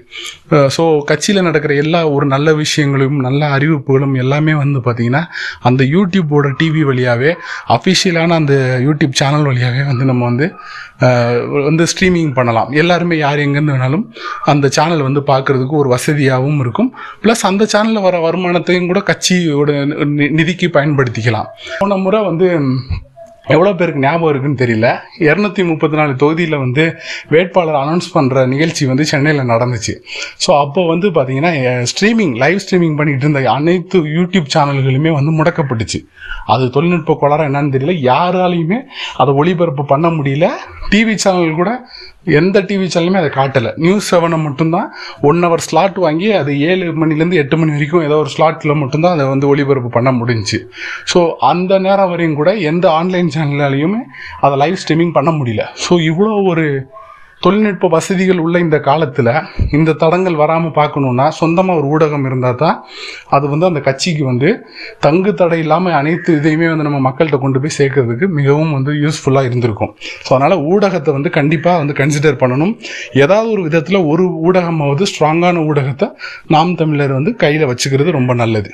ஸோ 0.76 0.84
கட்சியில் 1.10 1.46
நடக்கிற 1.48 1.72
எல்லா 1.84 2.00
ஒரு 2.16 2.26
நல்ல 2.34 2.54
விஷயங்களும் 2.64 3.18
நல்ல 3.28 3.42
அறிவிப்புகளும் 3.58 4.16
எல்லாமே 4.24 4.54
வந்து 4.64 4.80
பார்த்திங்கன்னா 4.88 5.22
அந்த 5.70 5.82
யூடியூப்போட 5.96 6.50
டிவி 6.60 6.84
வழியாகவே 6.90 7.32
அஃபிஷியலான 7.76 8.36
அந்த 8.42 8.56
யூடியூப் 8.88 9.18
சேனல் 9.22 9.48
வழியாகவே 9.52 9.84
வந்து 9.92 10.06
நம்ம 10.12 10.26
வந்து 10.30 10.48
வந்து 11.70 11.84
ஸ்ட்ரீமிங் 11.92 12.32
பண்ணலாம். 12.38 12.70
எல்லாருமே 12.82 13.16
யார் 13.26 13.44
எங்கேருந்து 13.46 13.76
வேணாலும் 13.76 14.06
அந்த 14.52 14.66
சேனல் 14.78 15.04
வந்து 15.08 15.22
பார்க்குறதுக்கு 15.32 15.76
ஒரு 15.82 15.90
வசதியாகவும் 15.96 16.62
இருக்கும். 16.64 16.90
ப்ளஸ் 17.24 17.44
அந்த 17.50 17.64
சேனலில் 17.74 18.06
வர 18.08 18.18
வருமானத்தையும் 18.28 18.90
கூட 18.92 19.02
கட்சியோட 19.10 19.72
நிதிக்கு 20.40 20.70
பயன்படுத்திக்கலாம். 20.78 21.50
போன 21.82 21.98
முறை 22.06 22.22
வந்து 22.30 22.50
எவ்வளோ 23.54 23.72
பேருக்கு 23.80 24.04
ஞாபகம் 24.06 24.30
இருக்குன்னு 24.32 24.62
தெரியல. 24.62 24.88
இரநூத்தி 25.28 25.64
முப்பத்தி 25.70 25.98
நாலு 26.00 26.14
தொகுதியில் 26.22 26.58
வந்து 26.64 26.84
வேட்பாளர் 27.34 27.80
அனௌன்ஸ் 27.82 28.10
பண்ணுற 28.16 28.46
நிகழ்ச்சி 28.54 28.86
வந்து 28.92 29.06
சென்னையில் 29.12 29.50
நடந்துச்சு. 29.54 29.94
ஸோ 30.46 30.50
அப்போ 30.64 30.82
வந்து 30.94 31.10
பார்த்தீங்கன்னா 31.18 31.54
ஸ்ட்ரீமிங் 31.92 32.34
லைவ் 32.44 32.60
ஸ்ட்ரீமிங் 32.66 32.98
பண்ணிகிட்டு 33.00 33.28
இருந்த 33.28 33.44
அனைத்து 33.58 34.00
யூடியூப் 34.18 34.54
சேனல்களுமே 34.56 35.14
வந்து 35.20 35.34
முடக்கப்பட்டுச்சு. 35.40 36.02
அது 36.54 36.66
தொழில்நுட்ப 36.76 37.18
கோளாறு 37.22 37.48
என்னன்னு 37.50 37.74
தெரியல. 37.76 37.96
யாராலையுமே 38.12 38.80
அதை 39.22 39.34
ஒளிபரப்பு 39.42 39.86
பண்ண 39.94 40.10
முடியல. 40.18 40.48
டிவி 40.92 41.16
சேனல் 41.26 41.60
கூட 41.62 41.72
எந்த 42.40 42.62
டிவி 42.70 42.88
சேனலுமே 42.94 43.20
அதை 43.22 43.32
காட்டலை. 43.38 43.72
நியூஸ் 43.86 44.08
செவனை 44.14 44.38
மட்டும்தான் 44.44 44.88
ஒன் 45.30 45.42
ஹவர் 45.46 45.64
ஸ்லாட் 45.68 45.98
வாங்கி 46.06 46.28
அது 46.32 46.52
ஏழு 46.70 46.86
மணிலேருந்து 47.02 47.40
எட்டு 47.44 47.58
மணி 47.58 47.72
வரைக்கும் 47.72 48.06
ஏதோ 48.08 48.18
ஒரு 48.24 48.32
ஸ்லாட்டில் 48.36 48.80
மட்டும்தான் 48.82 49.16
அதை 49.18 49.28
வந்து 49.28 49.48
ஒளிபரப்பு 49.52 49.92
பண்ண 49.98 50.12
முடிஞ்சுச்சு. 50.12 50.60
ஸோ 51.14 51.22
அந்த 51.52 51.80
நேரம் 51.88 52.10
வரையும் 52.10 52.38
கூட 52.42 52.54
எந்த 52.72 52.86
ஆன்லைன் 53.00 53.34
சேனலாலையுமே 53.38 54.02
அதை 54.46 54.58
லைவ் 54.64 54.82
ஸ்ட்ரீமிங் 54.84 55.16
பண்ண 55.20 55.32
முடியல. 55.32 55.66
ஸோ 55.86 55.94
இவ்வளோ 56.12 56.34
ஒரு 56.54 56.66
தொழில்நுட்ப 57.42 57.88
வசதிகள் 57.94 58.40
உள்ள 58.44 58.56
இந்த 58.64 58.78
காலத்தில் 58.80 59.30
இந்த 59.78 59.96
தடங்கள் 60.02 60.38
வராமல் 60.42 60.74
பார்க்கணுன்னா 60.78 61.26
சொந்தமாக 61.40 61.80
ஒரு 61.80 61.88
ஊடகம் 61.96 62.26
இருந்தால் 62.26 62.58
தான் 62.62 62.78
அது 63.30 63.46
வந்து 63.52 63.66
அந்த 63.66 63.82
கட்சிக்கு 63.88 64.24
வந்து 64.30 64.50
தங்கு 65.06 65.32
தடை 65.34 65.60
இல்லாமல் 65.66 65.98
அனைத்து 66.00 66.32
இதையுமே 66.40 66.68
வந்து 66.72 66.88
நம்ம 66.88 67.02
மக்கள்கிட்ட 67.08 67.40
கொண்டு 67.44 67.62
போய் 67.64 67.76
சேர்க்கறதுக்கு 67.78 68.28
மிகவும் 68.40 68.74
வந்து 68.78 68.94
யூஸ்ஃபுல்லாக 69.04 69.50
இருந்திருக்கும். 69.50 69.94
ஸோ 70.26 70.32
அதனால் 70.38 70.64
ஊடகத்தை 70.72 71.14
வந்து 71.18 71.32
கண்டிப்பாக 71.38 71.82
வந்து 71.84 72.00
கன்சிடர் 72.02 72.42
பண்ணணும். 72.44 72.74
ஏதாவது 73.24 73.50
ஒரு 73.56 73.64
விதத்தில் 73.70 74.02
ஒரு 74.14 74.26
ஊடகமாவது 74.50 75.06
ஸ்ட்ராங்கான 75.14 75.66
ஊடகத்தை 75.70 76.10
நாம் 76.48 76.78
தமிழர் 76.84 77.18
வந்து 77.20 77.34
கையில் 77.46 77.70
வச்சுக்கிறது 77.74 78.18
ரொம்ப 78.20 78.34
நல்லது. 78.44 78.72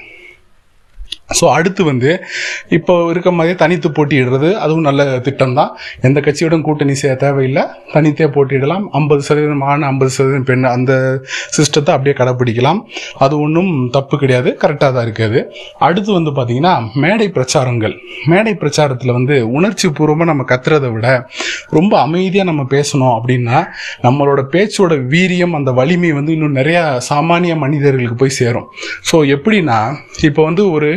ஸோ 1.30 1.46
அடுத்து 1.58 1.82
வந்து 1.89 2.10
இப்போ 2.77 2.94
இருக்க 3.12 3.30
மாதிரியே 3.36 3.58
தனித்து 3.62 3.89
போட்டியிடுறது 3.98 4.50
அதுவும் 4.63 4.86
நல்ல 4.88 5.01
திட்டம் 5.27 5.56
தான் 5.60 5.72
எந்த 6.08 6.18
கட்சியோடும் 6.25 6.65
கூட்டணி 6.68 6.94
செய்ய 7.01 7.13
தேவையில்லை. 7.24 7.63
தனித்தே 7.94 8.27
போட்டியிடலாம். 8.36 8.84
ஐம்பது 9.00 9.22
சதவீதம் 9.27 9.63
ஆண் 9.72 9.86
ஐம்பது 9.92 10.12
சதவீதம் 10.15 10.48
பெண் 10.50 10.68
அந்த 10.74 10.94
சிஸ்டத்தை 11.58 11.92
அப்படியே 11.96 12.15
கடைப்பிடிக்கலாம். 12.20 12.80
அது 13.25 13.34
ஒன்றும் 13.46 13.72
தப்பு 13.96 14.18
கிடையாது. 14.24 14.51
கரெக்டாக 14.63 14.92
தான் 14.96 15.06
இருக்குது. 15.08 15.42
அடுத்து 15.88 16.12
வந்து 16.18 16.34
பார்த்திங்கன்னா 16.38 16.74
மேடை 17.03 17.27
பிரச்சாரங்கள். 17.38 17.96
மேடை 18.34 18.53
பிரச்சாரத்தில் 18.63 19.15
வந்து 19.20 19.38
உணர்ச்சி 19.58 19.89
பூர்வமாக 20.00 20.30
நம்ம 20.32 20.46
கத்துறதை 20.51 20.92
விட 20.96 21.08
ரொம்ப 21.77 21.94
அமைதியாக 22.06 22.50
நம்ம 22.51 22.63
பேசணும் 22.75 23.13
அப்படின்னா 23.18 23.58
நம்மளோட 24.06 24.42
பேச்சோட 24.53 24.94
வீரியம் 25.15 25.58
அந்த 25.60 25.72
வலிமை 25.82 26.12
வந்து 26.20 26.32
இன்னும் 26.38 26.58
நிறையா 26.60 26.84
சாமானிய 27.10 27.53
மனிதர்களுக்கு 27.65 28.18
போய் 28.22 28.38
சேரும். 28.42 28.70
ஸோ 29.10 29.15
எப்படின்னா 29.38 29.80
இப்போ 30.30 30.42
வந்து 30.50 30.63
ஒரு 30.75 30.92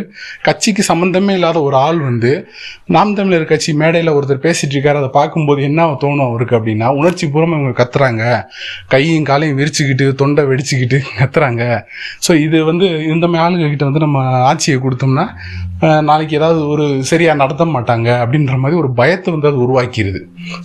கட்சிக்கு 0.46 0.82
சம்மந்தமே 0.90 1.34
இல்லாத 1.38 1.58
ஒரு 1.68 1.76
ஆள் 1.86 2.00
வந்து 2.08 2.32
நாம் 2.96 3.14
தமிழர் 3.18 3.50
கட்சி 3.52 3.72
மேடையில் 3.82 4.14
ஒருத்தர் 4.16 4.44
பேசிட்டு 4.46 4.74
இருக்காரு 4.76 5.00
அதை 5.02 5.10
பார்க்கும்போது 5.18 5.60
என்ன 5.68 5.86
தோணும் 6.04 6.26
அவருக்கு 6.28 6.56
அப்படின்னா 6.58 6.88
உணர்ச்சி 7.00 7.26
பூர்வமாக 7.34 7.60
இவங்க 7.60 7.76
கத்துறாங்க. 7.80 8.24
கையும் 8.94 9.28
காலையும் 9.30 9.58
விரிச்சுக்கிட்டு 9.60 10.06
தொண்டை 10.22 10.44
வெடிச்சுக்கிட்டு 10.50 11.00
கத்துறாங்க. 11.20 11.62
ஸோ 12.26 12.32
இது 12.46 12.58
வந்து 12.70 12.88
இந்த 13.14 13.24
மாதிரி 13.26 13.44
ஆளுங்கக்கிட்ட 13.46 13.88
வந்து 13.90 14.04
நம்ம 14.06 14.18
ஆட்சியை 14.50 14.78
கொடுத்தோம்னா 14.86 15.26
நாளைக்கு 16.08 16.36
ஏதாவது 16.38 16.60
ஒரு 16.74 16.84
சரியாக 17.10 17.40
நடத்த 17.42 17.64
மாட்டாங்க 17.76 18.08
அப்படின்ற 18.22 18.54
மாதிரி 18.60 18.76
ஒரு 18.82 18.90
பயத்தை 19.00 19.30
வந்து 19.34 19.50
அது 19.50 19.58
உருவாக்கிடுது 19.64 20.20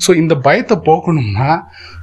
ஸோ 0.06 0.12
இந்த 0.22 0.34
பயத்தை 0.48 0.76
போக்கணும்னா 0.90 1.50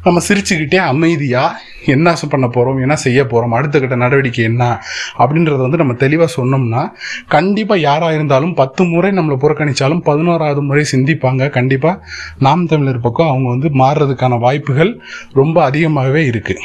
நம்ம 0.05 0.21
சிரிச்சுக்கிட்டே 0.29 0.77
அமைதியாக 0.77 1.59
என்ன 1.87 2.15
பண்ண 2.31 2.47
போகிறோம் 2.49 2.81
என்ன 2.81 2.97
செய்ய 2.97 3.21
போகிறோம் 3.27 3.53
அடுத்த 3.53 3.81
கட்ட 3.81 3.97
நடவடிக்கை 3.97 4.45
என்ன 4.45 4.81
அப்படின்றத 5.19 5.57
வந்து 5.57 5.77
நம்ம 5.77 5.95
தெளிவாக 5.95 6.31
சொன்னோம்னா 6.37 6.83
கண்டிப்பாக 7.29 7.81
யாராக 7.81 8.15
இருந்தாலும் 8.15 8.55
பத்து 8.55 8.85
முறை 8.85 9.11
நம்மளை 9.11 9.37
புறக்கணித்தாலும் 9.45 10.01
பதினோராவது 10.01 10.63
முறை 10.63 10.85
சிந்திப்பாங்க. 10.93 11.51
கண்டிப்பாக 11.51 12.05
நாம் 12.39 12.67
தமிழர் 12.67 13.01
பக்கம் 13.01 13.29
அவங்க 13.29 13.49
வந்து 13.49 13.69
மாறுறதுக்கான 13.69 14.39
வாய்ப்புகள் 14.39 15.01
ரொம்ப 15.33 15.65
அதிகமாகவே 15.65 16.25
இருக்குது 16.31 16.65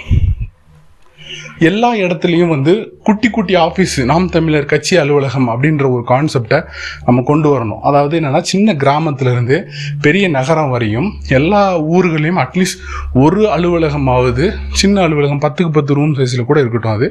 எல்லா 1.69 1.89
இடத்துலையும் 2.03 2.51
வந்து 2.53 2.73
குட்டி 3.07 3.29
குட்டி 3.29 3.53
ஆஃபீஸ் 3.63 3.95
நாம் 4.11 4.25
தமிழர் 4.29 4.67
கட்சி 4.71 4.93
அலுவலகம் 5.01 5.47
அப்படின்ற 5.53 5.85
ஒரு 5.95 6.03
கான்செப்டை 6.11 6.59
நம்ம 7.07 7.23
கொண்டு 7.29 7.47
வரணும். 7.53 7.81
அதாவது 7.89 8.13
என்னன்னா 8.19 8.41
சின்ன 8.51 8.73
கிராமத்துல 8.83 9.31
இருந்து 9.35 9.57
பெரிய 10.05 10.25
நகரம் 10.37 10.71
வரையும் 10.73 11.09
எல்லா 11.39 11.61
ஊர்களையும் 11.95 12.39
அட்லீஸ்ட் 12.43 12.81
ஒரு 13.23 13.41
அலுவலகமாவது 13.55 14.45
சின்ன 14.81 15.01
அலுவலகம் 15.07 15.41
பத்துக்கு 15.45 15.73
பத்து 15.77 15.97
ரூம் 15.99 16.15
சைஸில் 16.19 16.47
கூட 16.49 16.59
இருக்கட்டும் 16.63 16.95
அது. 16.97 17.09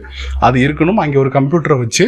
அது 0.48 0.58
இருக்கணும். 0.66 1.00
அங்கே 1.04 1.20
ஒரு 1.22 1.32
கம்ப்யூட்டரை 1.38 1.78
வச்சு 1.84 2.06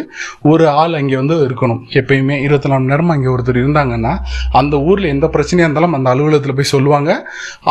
ஒரு 0.52 0.66
ஆள் 0.82 0.98
அங்கே 1.00 1.16
வந்து 1.22 1.38
இருக்கணும். 1.48 1.80
எப்பயுமே 2.00 2.38
இருபத்தி 2.46 2.72
நாலு 2.74 2.86
நேரம் 2.92 3.14
அங்கே 3.16 3.30
ஒருத்தர் 3.34 3.60
இருந்தாங்கன்னா 3.62 4.14
அந்த 4.62 4.74
ஊரில் 4.88 5.12
எந்த 5.14 5.28
பிரச்சனையாக 5.36 5.68
இருந்தாலும் 5.68 5.96
அந்த 6.00 6.08
அலுவலகத்தில் 6.14 6.58
போய் 6.60 6.72
சொல்லுவாங்க. 6.74 7.10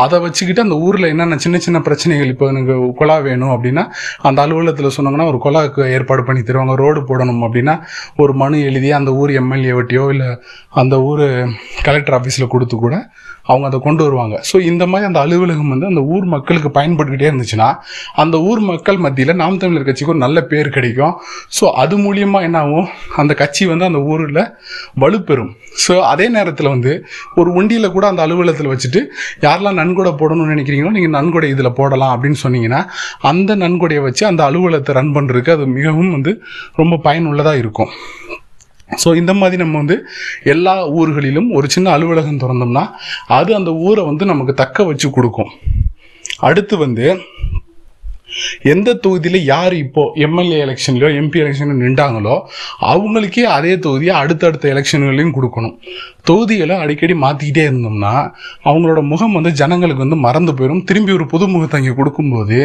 அதை 0.04 0.16
வச்சுக்கிட்டு 0.26 0.66
அந்த 0.66 0.78
ஊரில் 0.88 1.10
என்னென்ன 1.12 1.40
சின்ன 1.46 1.56
சின்ன 1.68 1.80
பிரச்சனைகள் 1.90 2.32
இப்போ 2.34 2.48
எனக்கு 2.54 2.76
குழா 3.00 3.18
வேணும் 3.28 3.54
அப்படின்னா 3.56 3.86
அந்த 4.28 4.40
அலுவலகத்தில் 4.64 4.96
சொன்னாங்கன்னா 4.96 5.26
ஒரு 5.32 5.38
குழாக்கு 5.44 5.82
ஏற்பாடு 5.96 6.22
பண்ணி 6.28 6.40
தருவாங்க. 6.48 6.74
ரோடு 6.82 7.00
போடணும் 7.10 7.42
அப்படின்னா 7.46 7.74
ஒரு 8.22 8.32
மனு 8.42 8.58
எழுதி 8.68 8.90
அந்த 9.00 9.10
ஊர் 9.20 9.32
எம்எல்ஏவட்டியோ 9.42 10.04
இல்லை 10.14 10.30
அந்த 10.82 10.94
ஊர் 11.10 11.24
கலெக்டர் 11.88 12.16
ஆஃபீஸில் 12.18 12.52
கொடுத்து 12.54 12.76
கூட 12.84 12.96
அவங்க 13.50 13.66
அதை 13.70 13.78
கொண்டு 13.86 14.02
வருவாங்க. 14.06 14.36
ஸோ 14.50 14.56
இந்த 14.68 14.84
மாதிரி 14.90 15.06
அந்த 15.08 15.20
அலுவலகம் 15.24 15.72
வந்து 15.72 15.86
அந்த 15.90 16.02
ஊர் 16.14 16.26
மக்களுக்கு 16.34 16.70
பயன்பட்டுக்கிட்டே 16.76 17.26
இருந்துச்சுன்னா 17.30 17.66
அந்த 18.22 18.36
ஊர் 18.50 18.60
மக்கள் 18.68 18.98
மத்தியில் 19.06 19.40
நாம் 19.40 19.58
தமிழர் 19.62 19.86
கட்சிக்கு 19.88 20.12
ஒரு 20.12 20.22
நல்ல 20.22 20.38
பேர் 20.50 20.68
கிடைக்கும். 20.76 21.14
ஸோ 21.56 21.64
அது 21.82 21.96
மூலியமாக 22.04 22.46
என்ன 22.48 22.58
ஆகும்? 22.64 22.88
அந்த 23.22 23.32
கட்சி 23.42 23.66
வந்து 23.72 23.86
அந்த 23.90 24.00
ஊரில் 24.12 24.40
வலுப்பெறும். 25.02 25.52
ஸோ 25.84 25.92
அதே 26.12 26.26
நேரத்தில் 26.36 26.70
வந்து 26.74 26.92
ஒரு 27.40 27.50
உண்டியில் 27.60 27.94
கூட 27.96 28.04
அந்த 28.12 28.22
அலுவலகத்தில் 28.26 28.70
வச்சுட்டு 28.72 29.00
யாரெல்லாம் 29.44 29.78
நன்கொடை 29.80 30.12
போடணும்னு 30.20 30.52
நினைக்கிறீங்களோ 30.54 30.92
நீங்கள் 30.96 31.14
நன்கொடை 31.18 31.50
இதில் 31.54 31.76
போடலாம் 31.80 32.14
அப்படின்னு 32.14 32.40
சொன்னீங்கன்னா 32.44 32.80
அந்த 33.32 33.56
நன்கொடையை 33.64 34.02
வச்சு 34.08 34.24
அந்த 34.30 34.42
அலுவலகத்தை 34.48 34.94
ரன் 34.98 35.14
பண்ணுறதுக்கு 35.16 35.54
அது 35.56 35.66
மிகவும் 35.78 36.14
வந்து 36.16 36.32
ரொம்ப 36.80 36.94
பயனுள்ளதாக 37.06 37.60
இருக்கும். 37.62 37.92
ஸோ 39.02 39.10
இந்த 39.20 39.32
மாதிரி 39.40 39.56
நம்ம 39.62 39.78
வந்து 39.82 39.96
எல்லா 40.52 40.74
ஊர்களிலும் 40.98 41.48
ஒரு 41.58 41.66
சின்ன 41.74 41.92
அலுவலகம் 41.96 42.40
திறந்தோம்னா 42.42 42.84
அது 43.38 43.50
அந்த 43.58 43.70
ஊரை 43.86 44.02
வந்து 44.10 44.24
நமக்கு 44.32 44.54
தக்க 44.62 44.84
வச்சு 44.90 45.08
கொடுக்கும். 45.16 45.52
அடுத்து 46.48 46.74
வந்து 46.84 47.06
எந்த 48.72 48.94
தொகுதியில் 49.04 49.40
யார் 49.52 49.74
இப்போ 49.84 50.02
எம்எல்ஏ 50.26 50.58
எலெக்ஷன்லையோ 50.66 51.10
எம்பி 51.20 51.42
எலெக்ஷன்லையோ 51.44 51.78
நின்றாங்களோ 51.84 52.36
அவங்களுக்கே 52.92 53.44
அதே 53.56 53.74
தொகுதியை 53.86 54.14
அடுத்தடுத்த 54.22 54.72
எலெக்ஷன்களையும் 54.74 55.36
கொடுக்கணும். 55.38 55.76
தொகுதிகளை 56.28 56.74
அடிக்கடி 56.82 57.14
மாற்றிக்கிட்டே 57.22 57.64
இருந்தோம்னா 57.68 58.12
அவங்களோட 58.68 59.00
முகம் 59.10 59.34
வந்து 59.38 59.50
ஜனங்களுக்கு 59.60 60.04
வந்து 60.04 60.18
மறந்து 60.26 60.52
போயிடும் 60.58 60.84
திரும்பி 60.88 61.12
ஒரு 61.16 61.26
புது 61.32 61.46
முகத்தை 61.54 61.76
அங்கே 61.80 61.92
கொடுக்கும்போது 61.98 62.58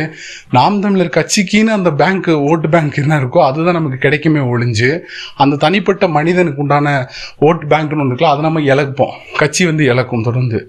நாம் 0.57 0.79
தமிழர் 0.83 1.15
கட்சிக்குன்னு 1.17 1.73
அந்த 1.77 1.89
பேங்க் 2.01 2.29
ஓட்டு 2.49 2.67
பேங்க் 2.75 2.99
என்ன 3.01 3.17
இருக்கோ 3.21 3.39
அதுதான் 3.47 3.77
நமக்கு 3.79 3.97
கிடைக்குமே 4.05 4.43
ஒழிஞ்சு 4.53 4.89
அந்த 5.43 5.59
தனிப்பட்ட 5.65 6.07
மனிதனுக்கு 6.17 6.63
உண்டான 6.63 6.93
ஓட்டு 7.47 7.67
பேங்க்னு 7.73 8.01
ஒன்று 8.03 8.11
இருக்குல்ல 8.11 8.31
அதை 8.33 8.43
நம்ம 8.47 8.63
இழப்போம். 8.71 9.13
கட்சி 9.41 9.65
வந்து 9.69 9.83
இழக்கும் 9.91 10.25
தொடர்ந்து. 10.27 10.59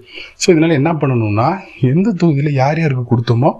ஸோ 0.41 0.47
இதனால் 0.53 0.77
என்ன 0.79 0.91
பண்ணணும்னா 1.01 1.47
எந்த 1.91 2.07
தொகுதியில் 2.21 2.51
யார் 2.61 2.81
யாருக்கு 2.83 3.05
கொடுத்தோமோ 3.11 3.51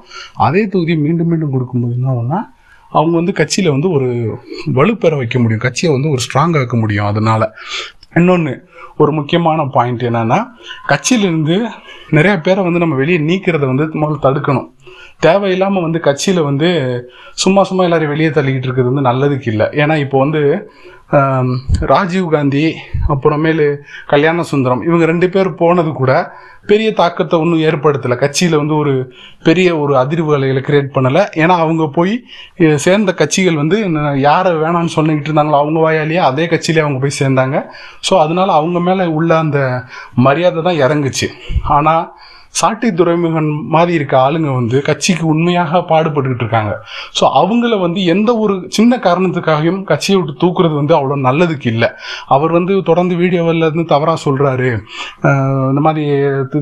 அதே 0.48 0.63
தொகுதியை 0.75 1.00
மீண்டும் 1.05 1.30
மீண்டும் 1.31 1.51
கொடுக்கும்போது 1.51 1.93
என்ன 1.93 2.11
ஆகும்னா 2.11 2.59
அவங்க 2.89 3.15
வந்து 3.15 3.33
கட்சியில் 3.33 3.71
வந்து 3.71 3.91
ஒரு 3.91 4.38
வலுப்பெற 4.65 5.17
வைக்க 5.17 5.39
முடியும். 5.39 5.61
கட்சியை 5.61 5.93
வந்து 5.93 6.09
ஒரு 6.09 6.19
ஸ்ட்ராங் 6.19 6.61
ஆக்க 6.61 6.77
முடியும் 6.77 7.05
அதனால. 7.05 7.53
இன்னொன்று 8.15 8.69
ஒரு 8.97 9.11
முக்கியமான 9.11 9.65
பாயிண்ட் 9.65 10.01
என்னன்னா 10.01 10.45
கட்சியிலேருந்து 10.88 11.69
நிறைய 12.09 12.38
பேரை 12.38 12.63
வந்து 12.63 12.79
நம்ம 12.79 12.95
வெளியே 12.95 13.17
நீக்கிறத 13.17 13.75
வந்து 13.75 13.85
முதல்ல 13.85 14.19
தடுக்கணும். 14.21 14.71
தேவையில்லாமல் 15.25 15.86
வந்து 15.88 16.00
கட்சியில் 16.08 16.48
வந்து 16.50 16.70
சும்மா 17.44 17.62
சும்மா 17.70 17.86
எல்லாரும் 17.88 18.13
வெளியே 18.13 18.32
தள்ளிக்கிட்டு 18.38 18.68
இருக்கிறது 18.68 18.92
வந்து 18.94 19.10
நல்லதுக்கு 19.10 19.50
இல்லை. 19.54 19.68
ஏன்னா 19.82 19.98
இப்போ 20.06 20.18
வந்து 20.25 20.42
ராஜீவ் 21.92 22.28
காந்தி 22.34 22.63
அப்புறமேலு 23.13 23.66
கல்யாண 24.12 24.44
சுந்தரம் 24.51 24.84
இவங்க 24.88 25.06
ரெண்டு 25.10 25.28
பேர் 25.34 25.50
போனது 25.62 25.92
கூட 26.00 26.12
பெரிய 26.70 26.90
தாக்கத்தை 27.00 27.36
ஒன்றும் 27.44 27.63
ஏற்படுத்தலை. 27.68 28.16
கட்சியில் 28.22 28.60
வந்து 28.62 28.75
ஒரு 28.82 28.94
பெரிய 29.48 29.68
ஒரு 29.82 29.94
அதிர்வுகளை 30.04 30.62
கிரியேட் 30.68 30.96
பண்ணலை. 30.98 31.24
ஏன்னா 31.42 31.56
அவங்க 31.63 31.86
போய் 31.98 32.13
சேர்ந்த 32.86 33.13
கட்சிகள் 33.22 33.62
வந்து 33.62 33.78
யாரை 34.28 34.54
வேணாம்னு 34.63 34.96
சொல்லிக்கிட்டு 34.98 35.30
இருந்தாங்களோ 35.30 35.62
அவங்க 35.63 35.82
வாயாலேயே 35.88 36.22
அதே 36.30 36.46
கட்சியிலே 36.54 36.86
அவங்க 36.86 37.01
போய் 37.04 37.20
சேர்ந்தாங்க. 37.22 37.60
ஸோ 38.10 38.16
அதனால 38.25 38.50
அவங்க 38.62 38.82
மேலே 38.90 39.08
உள்ள 39.18 39.32
அந்த 39.46 39.60
மரியாதை 40.28 40.63
தான் 40.70 40.82
இறங்குச்சு. 40.86 41.30
ஆனால் 41.78 42.04
சாட்டி 42.60 42.88
துறைமுகன் 43.00 43.50
மாதிரி 43.75 43.91
இருக்க 43.98 44.15
ஆளுங்க 44.24 44.50
வந்து 44.58 44.77
கட்சிக்கு 44.88 45.24
உண்மையாக 45.34 45.79
பாடுபட்டுக்கிட்டு 45.91 46.43
இருக்காங்க. 46.46 46.74
ஸோ 47.17 47.24
அவங்கள 47.41 47.79
வந்து 47.86 48.00
எந்த 48.13 48.29
ஒரு 48.43 48.55
சின்ன 48.77 49.00
காரணத்துக்காகவும் 49.08 49.81
கட்சியை 49.91 50.17
விட்டு 50.20 50.34
தூக்குறது 50.43 50.75
வந்து 50.81 50.96
அவ்வளோ 51.00 51.17
நல்லதுக்கு 51.27 51.67
இல்லை. 51.74 51.89
அவர் 52.36 52.51
வந்து 52.58 52.75
தொடர்ந்து 52.89 53.15
வீடியோவில் 53.24 53.65
இருந்து 53.67 53.86
தவறாக 53.93 54.20
சொல்கிறாரு 54.25 54.70
இந்த 55.72 55.84
மாதிரி 55.88 56.05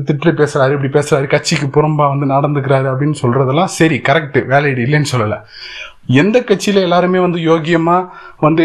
திட்டு 0.08 0.32
பேசுகிறாரு 0.42 0.74
இப்படி 0.76 0.92
பேசுகிறாரு 0.98 1.28
கட்சிக்கு 1.36 1.68
புறம்பாக 1.78 2.12
வந்து 2.14 2.28
நடந்துக்கிறாரு 2.36 2.88
அப்படின்னு 2.92 3.18
சொல்கிறதெல்லாம் 3.24 3.72
சரி 3.78 3.98
கரெக்டு 4.10 4.42
வேலையிடு 4.54 4.84
இல்லைன்னு 4.88 5.12
சொல்லலை. 5.14 5.40
எந்த 6.18 6.36
கட்சியில் 6.48 6.82
எல்லாருமே 6.86 7.18
வந்து 7.24 7.38
யோகியமாக 7.48 8.08
வந்து 8.44 8.64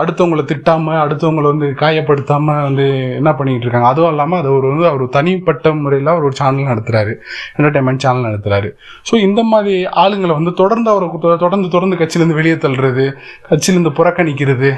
அடுத்தவங்களை 0.00 0.42
திட்டாமல் 0.50 1.00
அடுத்தவங்களை 1.02 1.46
வந்து 1.52 1.66
காயப்படுத்தாமல் 1.82 2.62
வந்து 2.66 2.86
என்ன 3.18 3.30
பண்ணிக்கிட்டு 3.38 3.66
இருக்காங்க? 3.66 3.88
அதுவும் 3.92 4.12
இல்லாமல் 4.14 4.40
அது 4.40 4.48
ஒரு 4.56 4.66
வந்து 4.72 4.86
அவர் 4.90 5.04
தனிப்பட்ட 5.16 5.74
முறையில் 5.74 6.12
அவர் 6.14 6.26
ஒரு 6.28 6.36
சேனல் 6.40 6.70
நடத்துகிறாரு 6.72 7.14
என்டர்டைன்மெண்ட் 7.56 8.04
சேனல் 8.04 8.28
நடத்துகிறாரு 8.28 8.70
ஸோ 9.10 9.14
இந்த 9.26 9.42
மாதிரி 9.42 9.74
ஆளுங்களை 10.04 10.34
வந்து 10.40 10.54
தொடர்ந்து 10.62 10.90
அவரை 10.94 11.08
தொடர்ந்து 11.44 11.68
தொடர்ந்து 11.74 12.00
கட்சியிலேருந்து 12.02 12.40
வெளியே 12.40 12.56
தள்ளுறது 12.64 13.06
கட்சியிலேருந்து 13.50 13.94
புறக்கணிக்கிறது 13.98 14.70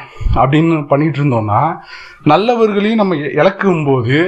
அப்படின்னு 0.42 0.80
பண்ணிகிட்டு 0.92 1.20
இருந்தோம்னா 1.22 1.62
நல்லவர்களையும் 2.32 3.00
நம்ம 3.00 3.16
இழக்கும் 3.40 3.82
போது 3.86 4.18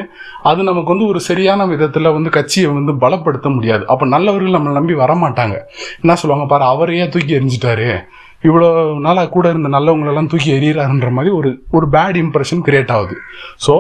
அது 0.49 0.61
நமக்கு 0.63 0.93
வந்து 0.93 1.07
ஒரு 1.07 1.21
சரியான 1.21 1.67
விதத்தில் 1.67 2.15
வந்து 2.17 2.31
கட்சியை 2.31 2.69
வந்து 2.71 2.93
பலப்படுத்த 3.05 3.49
முடியாது. 3.55 3.87
அப்போ 3.93 4.05
நல்லவர்கள் 4.07 4.57
நம்மளை 4.57 4.73
நம்பி 4.79 4.95
வரமாட்டாங்க. 4.95 5.57
என்ன 6.03 6.15
சொல்லுவாங்க 6.15 6.47
பாரு 6.53 6.65
அவரையே 6.65 7.09
தூக்கி 7.09 7.35
எறிஞ்சிட்டாரு 7.67 7.89
இவ்வளோ 8.47 8.99
நாளாக 8.99 9.29
கூட 9.29 9.49
இருந்த 9.49 9.69
நல்லவங்களெல்லாம் 9.69 10.31
தூக்கி 10.33 10.51
எறிகிறாருன்ற 10.59 11.09
மாதிரி 11.11 11.31
ஒரு 11.35 11.51
ஒரு 11.71 11.87
பேட் 11.93 12.17
இம்ப்ரெஷன் 12.25 12.63
கிரியேட் 12.67 12.93
ஆகுது. 12.97 13.17
ஸோ 13.67 13.75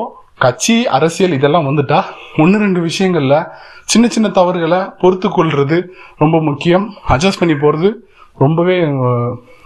கட்சி 0.44 0.76
அரசியல் 0.96 1.32
இதெல்லாம் 1.32 1.66
வந்துட்டா 1.68 1.98
ஒன்று 2.42 2.58
ரெண்டு 2.58 2.80
விஷயங்களில் 2.80 3.46
சின்ன 3.84 4.08
சின்ன 4.08 4.28
தவறுகளை 4.28 4.80
பொறுத்து 5.00 5.28
கொள்வது 5.30 5.76
ரொம்ப 6.18 6.40
முக்கியம். 6.40 6.86
அட்ஜஸ்ட் 7.08 7.38
பண்ணி 7.38 7.54
போகிறது 7.54 7.90
ரொம்பவே 8.38 8.76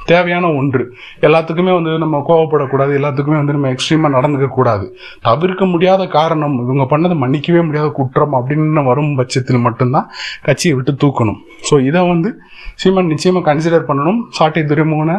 தேவையான 0.07 0.53
ஒன்று. 0.53 0.85
எல்லாத்துக்குமே 1.21 1.73
வந்து 1.73 1.99
நம்ம 1.99 2.23
கோவப்படக்கூடாது 2.29 2.93
எல்லாத்துக்குமே 3.01 3.39
வந்து 3.41 3.53
நம்ம 3.53 3.75
எக்ஸ்ட்ரீமாக 3.75 4.15
நடந்துக்கக்கூடாது 4.17 4.87
தவிர்க்க 5.21 5.65
முடியாத 5.65 6.07
காரணம் 6.07 6.57
இவங்க 6.65 6.87
பண்ணதை 6.97 7.17
மன்னிக்கவே 7.25 7.65
முடியாத 7.65 7.89
குற்றம் 7.89 8.33
அப்படின்னு 8.33 8.85
வரும் 8.85 9.15
பட்சத்தில் 9.15 9.59
மட்டும்தான் 9.59 10.11
கட்சியை 10.43 10.77
விட்டு 10.77 10.93
தூக்கணும். 10.93 11.41
ஸோ 11.71 11.85
இதை 11.85 12.09
வந்து 12.09 12.41
சீமான் 12.75 13.07
நிச்சயமாக 13.07 13.55
கன்சிடர் 13.55 13.89
பண்ணணும். 13.89 14.21
சாட்டை 14.29 14.65
துறைமுகனை 14.65 15.17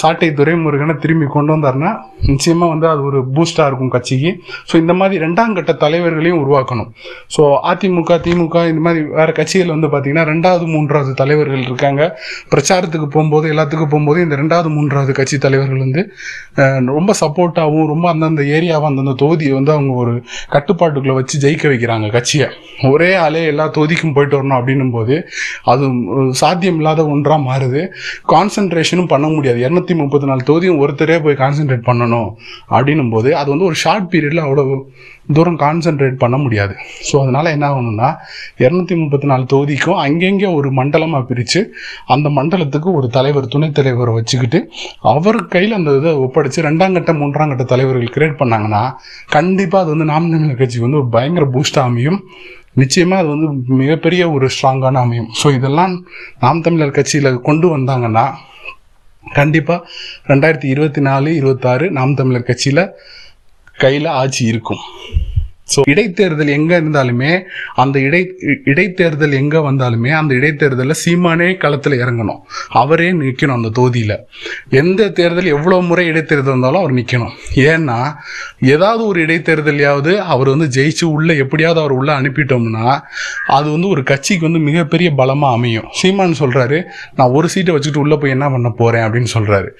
சாட்டை 0.00 0.28
துரைமுருகனை 0.38 0.94
திரும்பி 1.02 1.26
கொண்டு 1.34 1.50
வந்தாருன்னா 1.54 1.90
நிச்சயமாக 2.30 2.68
வந்து 2.72 2.86
அது 2.90 3.02
ஒரு 3.08 3.18
பூஸ்டாக 3.34 3.66
இருக்கும் 3.70 3.92
கட்சிக்கு. 3.94 4.30
ஸோ 4.68 4.74
இந்த 4.82 4.92
மாதிரி 5.00 5.16
ரெண்டாம் 5.24 5.54
கட்ட 5.58 5.72
தலைவர்களையும் 5.84 6.40
உருவாக்கணும். 6.42 6.88
ஸோ 7.34 7.42
அதிமுக 7.70 8.16
திமுக 8.26 8.62
இந்த 8.70 8.82
மாதிரி 8.86 9.00
வேறு 9.18 9.32
கட்சிகள் 9.38 9.72
வந்து 9.74 9.88
பார்த்தீங்கன்னா 9.92 10.24
ரெண்டாவது 10.32 10.66
மூன்றாவது 10.74 11.12
தலைவர்கள் 11.20 11.66
இருக்காங்க. 11.68 12.02
பிரச்சாரத்துக்கு 12.52 13.08
போகும்போது 13.16 13.46
எல்லாத்துக்கும் 13.54 13.92
போகும்போது 13.94 14.20
இந்த 14.26 14.36
ரெண்டாவது 14.42 14.70
மூன்றாவது 14.76 15.14
கட்சி 15.20 15.38
தலைவர்கள் 15.46 15.84
வந்து 15.84 16.02
ரொம்ப 16.98 17.14
சப்போர்ட்டாகவும் 17.22 17.88
ரொம்ப 17.92 18.08
அந்தந்த 18.14 18.42
ஏரியாவை 18.56 18.88
அந்தந்த 18.90 19.14
தொகுதியை 19.24 19.54
வந்து 19.58 19.74
அவங்க 19.76 19.94
ஒரு 20.04 20.14
கட்டுப்பாட்டுக்குள்ளே 20.56 21.16
வச்சு 21.20 21.42
ஜெயிக்க 21.44 21.66
வைக்கிறாங்க 21.72 22.08
கட்சியை. 22.16 22.48
ஒரே 22.90 23.10
ஆளே 23.24 23.44
எல்லா 23.52 23.64
தொகுதிக்கும் 23.76 24.14
போயிட்டு 24.16 24.36
வரணும் 24.38 24.58
அப்படின்னும் 24.58 24.94
போது 24.96 25.14
அது 25.72 25.84
சாத்தியம் 26.42 26.78
இல்லாத 26.80 27.00
ஒன்றாக 27.14 27.40
மாறுது 27.48 27.80
கான்சென்ட்ரேஷனும் 28.34 29.10
பண்ண 29.14 29.26
முடியாது. 29.36 29.49
இரநூத்தி 29.62 29.94
முப்பத்தி 30.00 30.26
நாலு 30.30 30.42
தொகுதியும் 30.48 30.80
ஒருத்தரே 30.82 31.16
போய் 31.24 31.40
கான்சென்ட்ரேட் 31.42 31.88
பண்ணணும் 31.88 32.28
அப்படின்னும் 32.74 33.12
போது 33.14 33.30
அது 33.40 33.48
வந்து 33.52 33.66
ஒரு 33.70 33.78
ஷார்ட் 33.84 34.10
பீரியடில் 34.12 34.44
அவ்வளோ 34.46 34.64
தூரம் 35.36 35.58
கான்சென்ட்ரேட் 35.62 36.16
பண்ண 36.22 36.36
முடியாது. 36.44 36.74
ஸோ 37.08 37.14
அதனால் 37.22 37.50
என்ன 37.54 37.64
ஆகணும்னா 37.70 38.08
இரநூத்தி 38.64 38.94
முப்பத்தி 39.02 39.26
நாலு 39.32 39.44
தொகுதிக்கும் 39.52 40.00
அங்கங்கே 40.04 40.48
ஒரு 40.58 40.68
மண்டலமாக 40.78 41.22
பிரித்து 41.30 41.60
அந்த 42.14 42.28
மண்டலத்துக்கு 42.38 42.88
ஒரு 43.00 43.08
தலைவர் 43.16 43.52
துணைத் 43.54 43.76
தலைவரை 43.78 44.14
வச்சுக்கிட்டு 44.18 44.60
அவர் 45.14 45.40
கையில் 45.54 45.78
அந்த 45.78 45.92
இதை 46.00 46.12
ஒப்படைச்சு 46.26 46.66
ரெண்டாம் 46.68 46.96
கட்ட 46.98 47.12
மூன்றாம் 47.20 47.52
கட்ட 47.52 47.66
தலைவர்கள் 47.74 48.14
கிரியேட் 48.16 48.40
பண்ணாங்கன்னா 48.42 48.82
கண்டிப்பாக 49.36 49.82
அது 49.84 49.94
வந்து 49.94 50.08
நாம் 50.12 50.30
தமிழர் 50.32 50.60
கட்சிக்கு 50.62 50.88
வந்து 50.88 51.02
ஒரு 51.02 51.10
பயங்கர 51.16 51.46
பூஸ்டாக 51.56 51.88
அமையும். 51.90 52.20
நிச்சயமாக 52.80 53.22
அது 53.22 53.30
வந்து 53.34 53.48
மிகப்பெரிய 53.80 54.22
ஒரு 54.34 54.46
ஸ்ட்ராங்கான 54.54 55.00
அமையும். 55.06 55.30
ஸோ 55.40 55.46
இதெல்லாம் 55.56 55.94
நாம் 56.44 56.62
தமிழர் 56.66 56.96
கட்சியில் 56.98 57.40
கொண்டு 57.48 57.66
வந்தாங்கன்னா 57.76 58.24
கண்டிப்பாக 59.24 59.86
ரெண்டாயிரத்தி 60.26 60.64
இருபத்தி 60.64 61.00
நாலு 61.00 61.30
இருபத்தாறு 61.34 61.86
நாம் 61.90 62.14
தமிழர் 62.14 62.42
கட்சியில் 62.42 62.84
கையில் 63.78 64.08
ஆட்சி 64.20 64.42
இருக்கும். 64.44 64.82
ஸோ 65.74 65.80
இடைத்தேர்தல் 65.92 66.52
எங்கே 66.56 66.76
இருந்தாலுமே 66.80 67.32
அந்த 67.82 67.96
இடை 68.06 68.20
இடைத்தேர்தல் 68.72 69.34
எங்கே 69.40 69.60
வந்தாலுமே 69.68 70.10
அந்த 70.20 70.32
இடைத்தேர்தலில் 70.34 71.00
சீமானே 71.04 71.48
களத்தில் 71.56 71.96
இறங்கணும். 72.02 72.40
அவரே 72.82 73.08
நிற்கணும் 73.20 73.56
அந்த 73.58 73.70
தொகுதியில். 73.78 74.16
எந்த 74.80 75.08
தேர்தல் 75.18 75.50
எவ்வளோ 75.56 75.80
முறை 75.80 76.04
இடைத்தேர்தல் 76.12 76.52
இருந்தாலும் 76.52 76.82
அவர் 76.82 76.96
நிற்கணும் 77.00 77.34
ஏன்னா 77.70 77.98
ஏதாவது 78.74 79.02
ஒரு 79.06 79.20
இடைத்தேர்தலையாவது 79.26 80.14
அவர் 80.34 80.52
வந்து 80.54 80.68
ஜெயிச்சு 80.76 81.04
உள்ளே 81.16 81.36
எப்படியாவது 81.44 81.80
அவர் 81.80 81.96
உள்ளே 81.98 82.12
அனுப்பிட்டோம்னா 82.20 82.86
அது 83.58 83.66
வந்து 83.70 83.88
ஒரு 83.88 84.02
கட்சிக்கு 84.12 84.48
வந்து 84.48 84.62
மிகப்பெரிய 84.68 85.10
பலமாக 85.20 85.56
அமையும். 85.58 85.88
சீமான் 86.00 86.40
சொல்கிறாரு 86.42 86.80
நான் 87.14 87.34
ஒரு 87.38 87.48
சீட்டை 87.54 87.74
வச்சுக்கிட்டு 87.74 88.04
உள்ளே 88.04 88.18
போய் 88.22 88.34
என்ன 88.36 88.48
பண்ண 88.50 88.70
போகிறேன் 88.80 89.06
அப்படின்னு 89.06 89.30
சொல்கிறாரு 89.36 89.70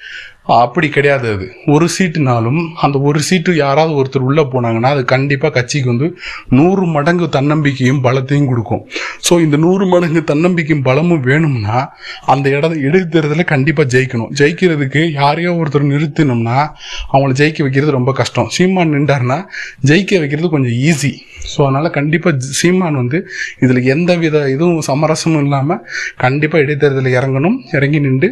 அப்படி 0.43 0.89
கிடையாது 0.89 1.33
அது. 1.33 1.51
ஒரு 1.65 1.89
சீட்டுனாலும் 1.99 2.67
அந்த 2.81 2.99
ஒரு 2.99 3.21
சீட்டு 3.21 3.55
யாராவது 3.55 4.03
ஒருத்தர் 4.03 4.23
உள்ளே 4.23 4.41
போனாங்கன்னா 4.41 4.81
அது 4.81 5.05
கண்டிப்பாக 5.05 5.53
கட்சிக்கு 5.53 5.89
வந்து 5.89 6.17
நூறு 6.49 6.85
மடங்கு 6.85 7.29
தன்னம்பிக்கையும் 7.29 8.03
பலத்தையும் 8.03 8.47
கொடுக்கும். 8.47 8.87
ஸோ 9.31 9.35
இந்த 9.43 9.57
நூறு 9.63 9.83
மடங்கு 9.91 10.21
தன்னம்பிக்கையும் 10.29 10.83
பலமும் 10.87 11.21
வேணும்னா 11.27 11.77
அந்த 12.33 12.45
இட 12.55 12.67
இடைத்தேர்தலில் 12.87 13.49
கண்டிப்பாக 13.51 13.87
ஜெயிக்கணும். 13.93 14.31
ஜெயிக்கிறதுக்கு 14.39 15.01
யாரையோ 15.19 15.51
ஒருத்தர் 15.59 15.85
நிறுத்தினோம்னா 15.91 16.57
அவங்கள 17.11 17.31
ஜெயிக்க 17.41 17.59
வைக்கிறது 17.65 17.95
ரொம்ப 17.97 18.11
கஷ்டம். 18.19 18.49
சீமான் 18.55 18.93
நின்றாருன்னா 18.95 19.39
ஜெயிக்க 19.89 20.19
வைக்கிறது 20.23 20.53
கொஞ்சம் 20.55 20.75
ஈஸி 20.89 21.13
ஸோ 21.51 21.59
அதனால் 21.67 21.95
கண்டிப்பாக 21.99 22.51
சீமான் 22.59 22.99
வந்து 23.01 23.17
இதில் 23.63 23.81
எந்த 23.93 24.11
வித 24.23 24.43
இதுவும் 24.55 24.85
சமரசமும் 24.89 25.43
இல்லாமல் 25.45 25.81
கண்டிப்பாக 26.25 26.63
இடைத்தேர்தலில் 26.65 27.15
இறங்கணும். 27.19 27.57
இறங்கி 27.77 27.99
நின்று 28.05 28.29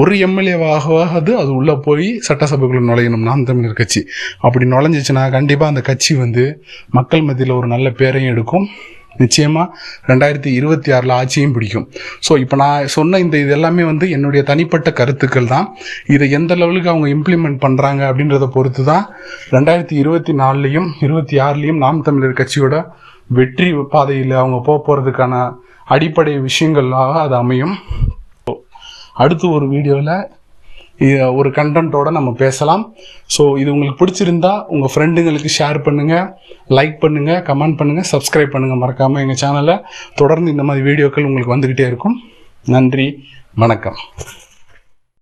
ஒரு 0.00 0.14
எம்எல்ஏவாகவாவது 0.26 1.32
அது 1.42 1.50
உள்ளே 1.60 1.76
போய் 1.88 2.08
சட்டசபைக்குள்ள 2.28 2.84
நுழையணும் 2.90 3.26
நாம் 3.30 3.48
தமிழர் 3.50 3.80
கட்சி. 3.82 4.02
அப்படி 4.46 4.66
நுழைஞ்சிச்சுன்னா 4.74 5.26
கண்டிப்பாக 5.38 5.72
அந்த 5.74 5.84
கட்சி 5.90 6.14
வந்து 6.24 6.44
மக்கள் 6.98 7.28
மத்தியில் 7.28 7.58
ஒரு 7.60 7.68
நல்ல 7.76 7.90
பேரையும் 8.00 8.32
எடுக்கும். 8.34 8.66
நிச்சயமாக 9.22 9.66
ரெண்டாயிரத்தி 10.10 10.50
இருபத்தி 10.58 10.90
ஆறில் 10.96 11.14
ஆட்சியும் 11.18 11.54
பிடிக்கும். 11.56 11.86
ஸோ 12.26 12.32
இப்போ 12.44 12.56
நான் 12.62 12.88
சொன்ன 12.96 13.20
இந்த 13.24 13.36
இது 13.44 13.52
எல்லாமே 13.58 13.84
வந்து 13.90 14.08
என்னுடைய 14.16 14.42
தனிப்பட்ட 14.50 14.90
கருத்துக்கள் 15.00 15.50
தான். 15.54 15.66
இதை 16.14 16.28
எந்த 16.38 16.52
லெவலுக்கு 16.62 16.92
அவங்க 16.92 17.08
இம்ப்ளிமெண்ட் 17.16 17.60
பண்ணுறாங்க 17.64 18.02
அப்படின்றத 18.10 18.48
பொறுத்து 18.56 18.84
தான் 18.90 19.04
ரெண்டாயிரத்தி 19.56 19.96
இருபத்தி 20.02 20.34
நாலுலேயும் 20.42 20.88
இருபத்தி 21.06 21.38
ஆறுலேயும் 21.46 21.82
நாம் 21.84 22.04
தமிழர் 22.08 22.38
கட்சியோட 22.40 22.76
வெற்றி 23.38 23.70
பாதையில் 23.94 24.34
அவங்க 24.42 24.58
போக 24.68 24.78
போகிறதுக்கான 24.86 25.34
அடிப்படை 25.94 26.34
விஷயங்களாக 26.48 27.12
அது 27.26 27.34
அமையும். 27.42 27.74
அடுத்து 29.22 29.46
ஒரு 29.56 29.66
வீடியோவில் 29.72 30.14
ஒரு 31.38 31.48
கண்டென்ட்டோட 31.58 32.08
நம்ம 32.18 32.30
பேசலாம். 32.42 32.82
ஸோ 33.36 33.44
இது 33.62 33.72
உங்களுக்கு 33.74 34.00
பிடிச்சிருந்தா 34.02 34.52
உங்கள் 34.74 34.92
ஃப்ரெண்டுங்களுக்கு 34.94 35.52
ஷேர் 35.58 35.80
பண்ணுங்கள் 35.86 36.26
லைக் 36.78 36.98
பண்ணுங்கள் 37.04 37.40
கமெண்ட் 37.48 37.78
பண்ணுங்கள் 37.80 38.08
சப்ஸ்கிரைப் 38.12 38.54
பண்ணுங்கள் 38.56 38.82
மறக்காமல் 38.84 39.22
எங்கள் 39.24 39.40
சேனலை 39.44 39.76
தொடர்ந்து 40.20 40.54
இந்த 40.56 40.66
மாதிரி 40.70 40.86
வீடியோக்கள் 40.90 41.28
உங்களுக்கு 41.30 41.54
வந்துக்கிட்டே 41.56 41.88
இருக்கும். 41.92 42.18
நன்றி 42.76 43.08
வணக்கம். 43.64 44.00